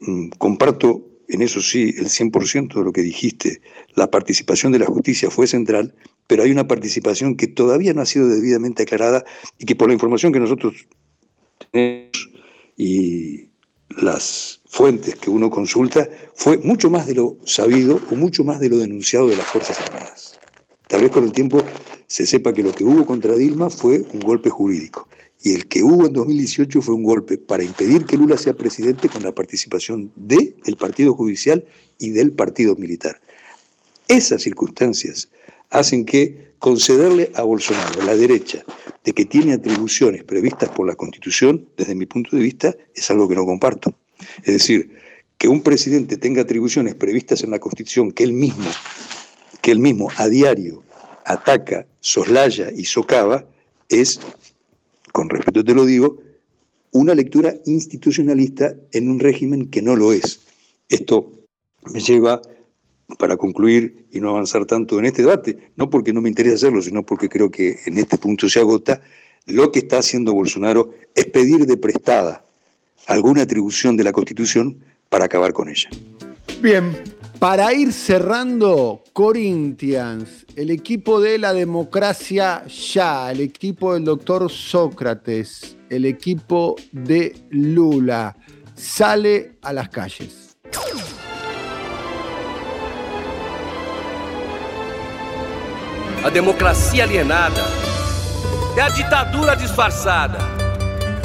mm, 0.00 0.30
comparto 0.38 1.15
en 1.28 1.42
eso 1.42 1.60
sí 1.60 1.94
el 1.98 2.06
100% 2.06 2.74
de 2.74 2.84
lo 2.84 2.92
que 2.92 3.02
dijiste, 3.02 3.60
la 3.94 4.10
participación 4.10 4.72
de 4.72 4.78
la 4.78 4.86
justicia 4.86 5.30
fue 5.30 5.46
central, 5.46 5.94
pero 6.26 6.42
hay 6.42 6.50
una 6.50 6.66
participación 6.66 7.36
que 7.36 7.46
todavía 7.46 7.94
no 7.94 8.02
ha 8.02 8.06
sido 8.06 8.28
debidamente 8.28 8.84
aclarada 8.84 9.24
y 9.58 9.64
que 9.64 9.76
por 9.76 9.88
la 9.88 9.94
información 9.94 10.32
que 10.32 10.40
nosotros 10.40 10.86
tenemos 11.70 12.30
y 12.76 13.48
las 13.90 14.60
fuentes 14.66 15.14
que 15.16 15.30
uno 15.30 15.48
consulta, 15.48 16.08
fue 16.34 16.58
mucho 16.58 16.90
más 16.90 17.06
de 17.06 17.14
lo 17.14 17.36
sabido 17.44 18.00
o 18.10 18.14
mucho 18.14 18.44
más 18.44 18.60
de 18.60 18.68
lo 18.68 18.78
denunciado 18.78 19.28
de 19.28 19.36
las 19.36 19.46
Fuerzas 19.46 19.80
Armadas. 19.80 20.38
Tal 20.88 21.00
vez 21.00 21.10
con 21.10 21.24
el 21.24 21.32
tiempo 21.32 21.62
se 22.06 22.26
sepa 22.26 22.52
que 22.52 22.62
lo 22.62 22.72
que 22.72 22.84
hubo 22.84 23.06
contra 23.06 23.34
Dilma 23.34 23.70
fue 23.70 24.04
un 24.12 24.20
golpe 24.20 24.50
jurídico 24.50 25.08
y 25.46 25.54
el 25.54 25.68
que 25.68 25.84
hubo 25.84 26.06
en 26.06 26.12
2018 26.12 26.82
fue 26.82 26.96
un 26.96 27.04
golpe 27.04 27.38
para 27.38 27.62
impedir 27.62 28.04
que 28.04 28.16
Lula 28.16 28.36
sea 28.36 28.54
presidente 28.54 29.08
con 29.08 29.22
la 29.22 29.32
participación 29.32 30.10
del 30.16 30.56
Partido 30.76 31.14
Judicial 31.14 31.64
y 32.00 32.10
del 32.10 32.32
Partido 32.32 32.74
Militar. 32.74 33.20
Esas 34.08 34.42
circunstancias 34.42 35.28
hacen 35.70 36.04
que 36.04 36.50
concederle 36.58 37.30
a 37.36 37.44
Bolsonaro, 37.44 38.02
la 38.02 38.16
derecha, 38.16 38.64
de 39.04 39.12
que 39.12 39.24
tiene 39.24 39.52
atribuciones 39.52 40.24
previstas 40.24 40.68
por 40.70 40.84
la 40.84 40.96
Constitución, 40.96 41.64
desde 41.76 41.94
mi 41.94 42.06
punto 42.06 42.34
de 42.34 42.42
vista, 42.42 42.74
es 42.92 43.08
algo 43.12 43.28
que 43.28 43.36
no 43.36 43.46
comparto. 43.46 43.94
Es 44.38 44.52
decir, 44.52 44.96
que 45.38 45.46
un 45.46 45.62
presidente 45.62 46.16
tenga 46.16 46.42
atribuciones 46.42 46.96
previstas 46.96 47.44
en 47.44 47.52
la 47.52 47.60
Constitución 47.60 48.10
que 48.10 48.24
él 48.24 48.32
mismo 48.32 48.66
que 49.62 49.70
él 49.70 49.78
mismo 49.78 50.08
a 50.16 50.26
diario 50.26 50.82
ataca, 51.24 51.86
soslaya 52.00 52.72
y 52.74 52.84
socava, 52.84 53.44
es, 53.88 54.18
con 55.16 55.30
respeto 55.30 55.64
te 55.64 55.72
lo 55.72 55.86
digo, 55.86 56.18
una 56.92 57.14
lectura 57.14 57.54
institucionalista 57.64 58.74
en 58.92 59.08
un 59.08 59.18
régimen 59.18 59.70
que 59.70 59.80
no 59.80 59.96
lo 59.96 60.12
es. 60.12 60.40
Esto 60.90 61.32
me 61.90 62.00
lleva, 62.00 62.42
para 63.18 63.38
concluir 63.38 64.08
y 64.12 64.20
no 64.20 64.28
avanzar 64.28 64.66
tanto 64.66 64.98
en 64.98 65.06
este 65.06 65.22
debate, 65.22 65.70
no 65.76 65.88
porque 65.88 66.12
no 66.12 66.20
me 66.20 66.28
interese 66.28 66.56
hacerlo, 66.56 66.82
sino 66.82 67.02
porque 67.02 67.30
creo 67.30 67.50
que 67.50 67.78
en 67.86 67.96
este 67.96 68.18
punto 68.18 68.46
se 68.50 68.60
agota, 68.60 69.00
lo 69.46 69.72
que 69.72 69.78
está 69.78 70.00
haciendo 70.00 70.34
Bolsonaro 70.34 70.90
es 71.14 71.24
pedir 71.24 71.64
de 71.64 71.78
prestada 71.78 72.44
alguna 73.06 73.40
atribución 73.40 73.96
de 73.96 74.04
la 74.04 74.12
Constitución 74.12 74.84
para 75.08 75.24
acabar 75.24 75.54
con 75.54 75.70
ella. 75.70 75.88
Bien, 76.60 76.94
para 77.38 77.72
ir 77.72 77.92
cerrando, 77.92 79.02
Corinthians, 79.12 80.46
el 80.56 80.70
equipo 80.70 81.20
de 81.20 81.38
la 81.38 81.52
democracia 81.52 82.64
ya, 82.66 83.30
el 83.30 83.40
equipo 83.40 83.94
del 83.94 84.04
doctor 84.04 84.50
Sócrates, 84.50 85.76
el 85.90 86.04
equipo 86.04 86.76
de 86.92 87.36
Lula, 87.50 88.34
sale 88.74 89.56
a 89.62 89.72
las 89.72 89.88
calles. 89.88 90.56
A 96.24 96.30
democracia 96.30 97.04
alienada 97.04 97.62
é 98.76 98.80
a 98.80 98.88
ditadura 98.88 99.54
disfarçada. 99.54 100.38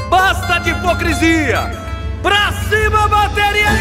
Basta 0.10 0.60
de 0.60 0.70
hipocrisia! 0.72 1.82
Pra 2.22 2.52
cima, 2.70 3.08
bateria 3.08 3.72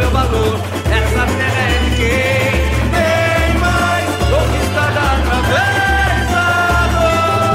meu 0.00 0.10
valor. 0.10 0.58
Essa 0.86 1.26
terra 1.26 1.62
é 1.68 1.78
de 1.84 1.90
quem 1.96 2.80
tem 2.96 3.58
mais, 3.60 4.08
conquistada 4.32 5.00
através 5.12 6.20
da 6.32 6.48
dor. 6.94 7.52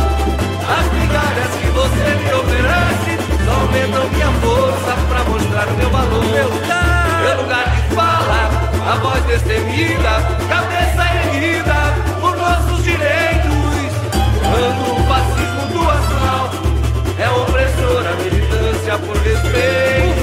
As 0.78 0.86
migalhas 0.94 1.52
que 1.60 1.68
você 1.80 2.06
me 2.22 2.34
oferece 2.34 3.12
só 3.46 3.52
aumentam 3.52 4.06
minha 4.10 4.32
força 4.44 4.94
pra 5.10 5.24
mostrar 5.24 5.68
o 5.68 5.78
meu 5.78 5.90
valor. 5.90 6.24
Meu 6.24 6.50
lugar, 6.50 7.22
meu 7.24 7.42
lugar 7.42 7.66
de 7.66 7.96
fala, 7.96 8.42
a 8.92 8.96
voz 8.98 9.24
destemida, 9.26 10.14
cabeça 10.48 11.04
erguida 11.26 11.80
por 12.22 12.38
nossos 12.38 12.84
direitos. 12.84 13.92
Quando 14.40 14.84
o 14.94 15.04
fascismo 15.08 15.66
do 15.74 15.82
asfalto 15.90 16.62
é 17.18 17.28
opressora 17.28 18.16
militância 18.18 18.98
por 19.00 19.18
respeito. 19.18 20.15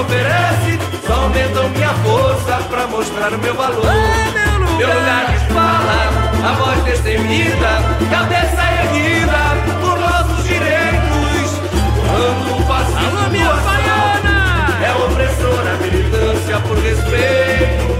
Oferece, 0.00 0.78
só 1.06 1.14
aumentam 1.14 1.68
minha 1.70 1.88
força 1.88 2.62
pra 2.68 2.86
mostrar 2.86 3.32
o 3.32 3.38
meu 3.38 3.54
valor. 3.54 3.84
meu 4.76 4.88
lugar 4.88 5.26
de 5.26 5.38
fala, 5.52 6.48
a 6.48 6.52
voz 6.52 6.84
destemida, 6.84 7.82
cabeça 8.08 8.62
erguida 8.82 9.40
por 9.80 9.98
nossos 9.98 10.44
direitos. 10.44 11.60
Quando 12.08 12.60
o 12.60 12.66
fascismo 12.66 13.30
minha 13.30 13.52
baiana 13.52 14.78
é 14.84 14.92
opressora, 15.04 15.76
militância 15.82 16.60
por 16.60 16.78
respeito. 16.78 17.99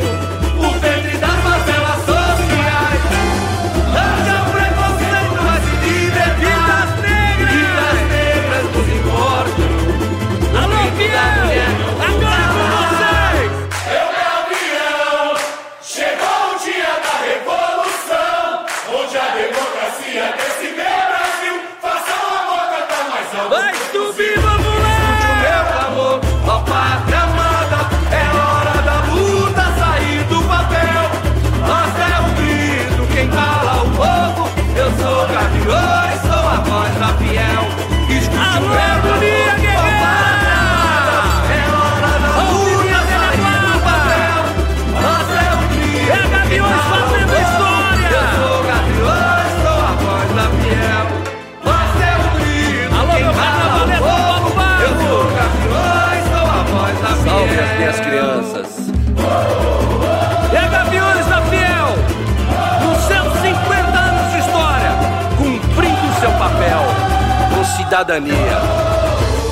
Cidadania, 67.91 68.57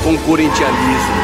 com 0.05 0.17
corintianismo. 0.19 1.19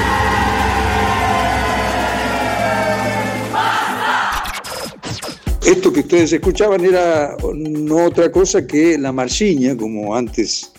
Esto 5.64 5.92
que 5.92 6.00
ustedes 6.00 6.32
escuchaban 6.32 6.84
era 6.84 7.36
no 7.54 8.06
otra 8.06 8.32
cosa 8.32 8.66
que 8.66 8.98
la 8.98 9.12
marchiña, 9.12 9.76
como 9.76 10.16
antes 10.16 10.72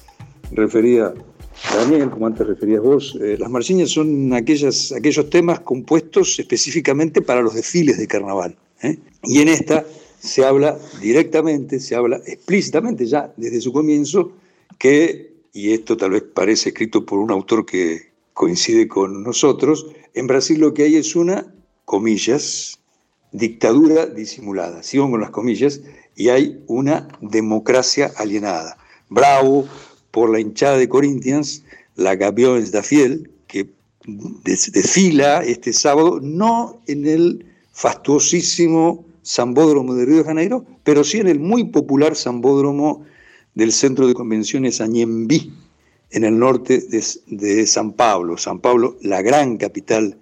refería 0.51 1.13
Daniel, 1.73 2.09
como 2.09 2.27
antes 2.27 2.45
referías 2.45 2.81
vos. 2.81 3.17
Eh, 3.21 3.37
las 3.39 3.49
marchiñas 3.49 3.91
son 3.91 4.33
aquellas, 4.33 4.91
aquellos 4.91 5.29
temas 5.29 5.61
compuestos 5.61 6.37
específicamente 6.37 7.21
para 7.21 7.41
los 7.41 7.53
desfiles 7.55 7.97
de 7.97 8.07
carnaval. 8.07 8.57
¿eh? 8.81 8.97
Y 9.23 9.39
en 9.39 9.47
esta 9.47 9.85
se 10.19 10.43
habla 10.43 10.77
directamente, 11.01 11.79
se 11.79 11.95
habla 11.95 12.17
explícitamente 12.27 13.05
ya 13.05 13.33
desde 13.37 13.61
su 13.61 13.71
comienzo 13.71 14.33
que, 14.77 15.34
y 15.55 15.71
esto 15.71 15.95
tal 15.95 16.11
vez 16.11 16.23
parece 16.33 16.69
escrito 16.69 17.05
por 17.05 17.17
un 17.19 17.31
autor 17.31 17.65
que 17.65 18.11
coincide 18.33 18.89
con 18.89 19.23
nosotros, 19.23 19.87
en 20.13 20.27
Brasil 20.27 20.59
lo 20.59 20.73
que 20.73 20.83
hay 20.83 20.97
es 20.97 21.15
una, 21.15 21.47
comillas, 21.85 22.77
dictadura 23.31 24.05
disimulada, 24.05 24.83
sigo 24.83 25.09
con 25.09 25.21
las 25.21 25.29
comillas, 25.29 25.79
y 26.17 26.27
hay 26.27 26.61
una 26.67 27.07
democracia 27.21 28.11
alienada. 28.17 28.77
Bravo 29.09 29.65
por 30.11 30.29
la 30.29 30.41
hinchada 30.41 30.77
de 30.77 30.89
Corinthians, 30.89 31.63
la 31.95 32.15
Gaviões 32.15 32.71
da 32.73 32.83
Fiel, 32.83 33.31
que 33.47 33.69
des- 34.43 34.73
desfila 34.73 35.39
este 35.43 35.71
sábado, 35.71 36.19
no 36.21 36.81
en 36.87 37.07
el 37.07 37.45
fastuosísimo 37.71 39.05
Sambódromo 39.21 39.95
de 39.95 40.05
Río 40.05 40.17
de 40.17 40.23
Janeiro, 40.25 40.65
pero 40.83 41.03
sí 41.05 41.19
en 41.19 41.27
el 41.27 41.39
muy 41.39 41.63
popular 41.71 42.15
Sambódromo 42.15 43.05
del 43.55 43.71
Centro 43.71 44.07
de 44.07 44.13
Convenciones 44.13 44.81
Añembí, 44.81 45.53
en 46.11 46.23
el 46.23 46.37
norte 46.37 46.79
de, 46.79 47.03
de 47.27 47.67
San 47.67 47.93
Pablo. 47.93 48.37
San 48.37 48.59
Pablo, 48.59 48.97
la 49.01 49.21
gran 49.21 49.57
capital 49.57 50.17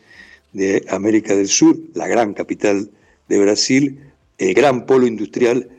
de 0.53 0.85
América 0.89 1.35
del 1.35 1.47
Sur, 1.47 1.77
la 1.93 2.07
gran 2.07 2.33
capital 2.33 2.89
de 3.27 3.39
Brasil, 3.39 3.99
el 4.37 4.53
gran 4.53 4.85
polo 4.85 5.07
industrial, 5.07 5.69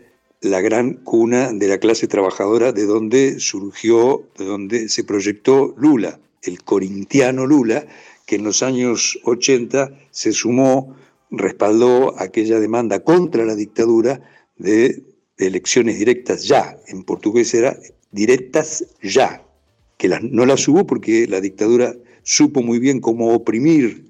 la 0.41 0.61
gran 0.61 0.95
cuna 0.95 1.53
de 1.53 1.69
la 1.69 1.79
clase 1.79 2.07
trabajadora, 2.07 2.73
de 2.73 2.85
donde 2.85 3.41
surgió, 3.41 4.25
de 4.37 4.45
donde 4.45 4.89
se 4.89 5.05
proyectó 5.05 5.75
Lula, 5.79 6.19
el 6.43 6.63
corintiano 6.63 7.47
Lula, 7.47 7.87
que 8.27 8.37
en 8.37 8.45
los 8.45 8.63
años 8.63 9.19
80 9.25 9.99
se 10.11 10.33
sumó, 10.33 10.95
respaldó 11.31 12.21
aquella 12.21 12.61
demanda 12.61 13.01
contra 13.01 13.45
la 13.45 13.55
dictadura 13.55 14.21
de 14.59 15.03
elecciones 15.39 15.99
directas 15.99 16.45
ya. 16.45 16.78
En 16.89 17.03
portugués 17.05 17.55
era 17.55 17.78
directas 18.12 18.87
ya, 19.03 19.43
que 19.99 20.09
no 20.09 20.47
las 20.47 20.66
hubo 20.68 20.87
porque 20.87 21.26
la 21.26 21.41
dictadura 21.41 21.95
supo 22.22 22.62
muy 22.62 22.78
bien 22.78 23.01
cómo 23.01 23.35
oprimir, 23.35 24.07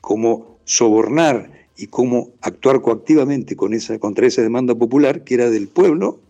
cómo 0.00 0.58
sobornar 0.64 1.68
y 1.76 1.88
cómo 1.88 2.30
actuar 2.40 2.80
coactivamente 2.80 3.56
con 3.56 3.74
esa, 3.74 3.98
contra 3.98 4.26
esa 4.26 4.42
demanda 4.42 4.74
popular 4.74 5.24
que 5.24 5.34
era 5.34 5.50
del 5.50 5.68
pueblo, 5.68 6.20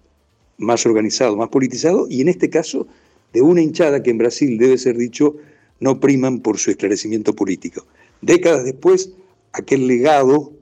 más 0.59 0.87
organizado, 0.87 1.37
más 1.37 1.49
politizado, 1.49 2.07
y 2.09 2.21
en 2.21 2.29
este 2.29 2.49
caso 2.49 2.87
de 3.33 3.43
una 3.43 3.61
hinchada 3.61 4.03
que 4.03 4.11
en 4.11 4.19
Brasil, 4.19 4.59
debe 4.59 4.79
ser 4.79 4.97
dicho, 4.97 5.37
no 5.81 5.99
priman 5.99 6.41
por 6.41 6.59
su 6.59 6.71
esclarecimiento 6.71 7.35
político. 7.35 7.85
Décadas 8.23 8.65
después, 8.65 9.11
aquel 9.53 9.87
legado, 9.87 10.53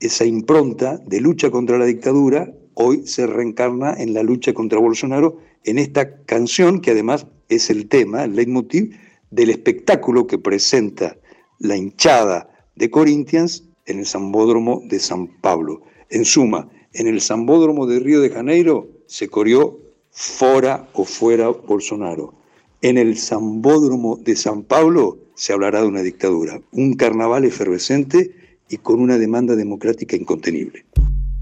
esa 0.00 0.24
impronta 0.24 0.96
de 1.06 1.20
lucha 1.20 1.50
contra 1.50 1.78
la 1.78 1.84
dictadura, 1.84 2.52
hoy 2.74 3.06
se 3.06 3.26
reencarna 3.26 3.94
en 3.94 4.14
la 4.14 4.22
lucha 4.22 4.52
contra 4.52 4.78
Bolsonaro 4.78 5.38
en 5.64 5.78
esta 5.78 6.22
canción 6.24 6.80
que 6.80 6.92
además 6.92 7.26
es 7.48 7.70
el 7.70 7.88
tema, 7.88 8.24
el 8.24 8.36
leitmotiv 8.36 8.96
del 9.30 9.50
espectáculo 9.50 10.26
que 10.26 10.38
presenta 10.38 11.16
la 11.58 11.76
hinchada 11.76 12.50
de 12.76 12.90
Corinthians 12.90 13.64
en 13.86 13.98
el 13.98 14.06
Sambódromo 14.06 14.82
de 14.84 14.98
San 14.98 15.28
Pablo. 15.40 15.82
En 16.08 16.24
suma, 16.24 16.68
en 16.92 17.06
el 17.06 17.20
Sambódromo 17.20 17.86
de 17.86 18.00
Río 18.00 18.20
de 18.20 18.30
Janeiro 18.30 18.88
se 19.06 19.28
corrió 19.28 19.78
fora 20.10 20.88
o 20.94 21.04
fuera 21.04 21.48
Bolsonaro. 21.48 22.34
En 22.82 22.98
el 22.98 23.16
Sambódromo 23.18 24.16
de 24.16 24.36
San 24.36 24.62
Pablo 24.62 25.18
se 25.34 25.52
hablará 25.52 25.82
de 25.82 25.88
una 25.88 26.02
dictadura, 26.02 26.60
un 26.72 26.94
carnaval 26.94 27.44
efervescente 27.44 28.34
y 28.68 28.78
con 28.78 29.00
una 29.00 29.18
demanda 29.18 29.56
democrática 29.56 30.16
incontenible. 30.16 30.84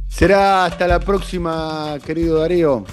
Será 0.08 0.64
hasta 0.64 0.88
la 0.88 1.00
próxima, 1.00 1.98
querido 2.04 2.40
Darío. 2.40 2.84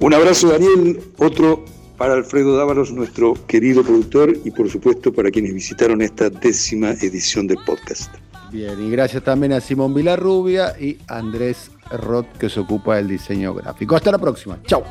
Un 0.00 0.14
abrazo, 0.14 0.48
Daniel. 0.48 1.00
Otro 1.18 1.64
para 1.96 2.14
Alfredo 2.14 2.56
Dávalos, 2.56 2.92
nuestro 2.92 3.34
querido 3.46 3.82
productor, 3.82 4.36
y 4.44 4.50
por 4.50 4.68
supuesto 4.68 5.12
para 5.12 5.30
quienes 5.30 5.54
visitaron 5.54 6.02
esta 6.02 6.30
décima 6.30 6.90
edición 6.90 7.46
del 7.46 7.58
podcast. 7.64 8.12
Bien, 8.50 8.80
y 8.84 8.90
gracias 8.90 9.22
también 9.22 9.52
a 9.52 9.60
Simón 9.60 9.94
Vilarrubia 9.94 10.74
y 10.78 10.98
Andrés 11.08 11.70
Roth, 11.90 12.30
que 12.38 12.48
se 12.48 12.60
ocupa 12.60 12.96
del 12.96 13.08
diseño 13.08 13.54
gráfico. 13.54 13.96
Hasta 13.96 14.12
la 14.12 14.18
próxima. 14.18 14.58
Chao. 14.66 14.84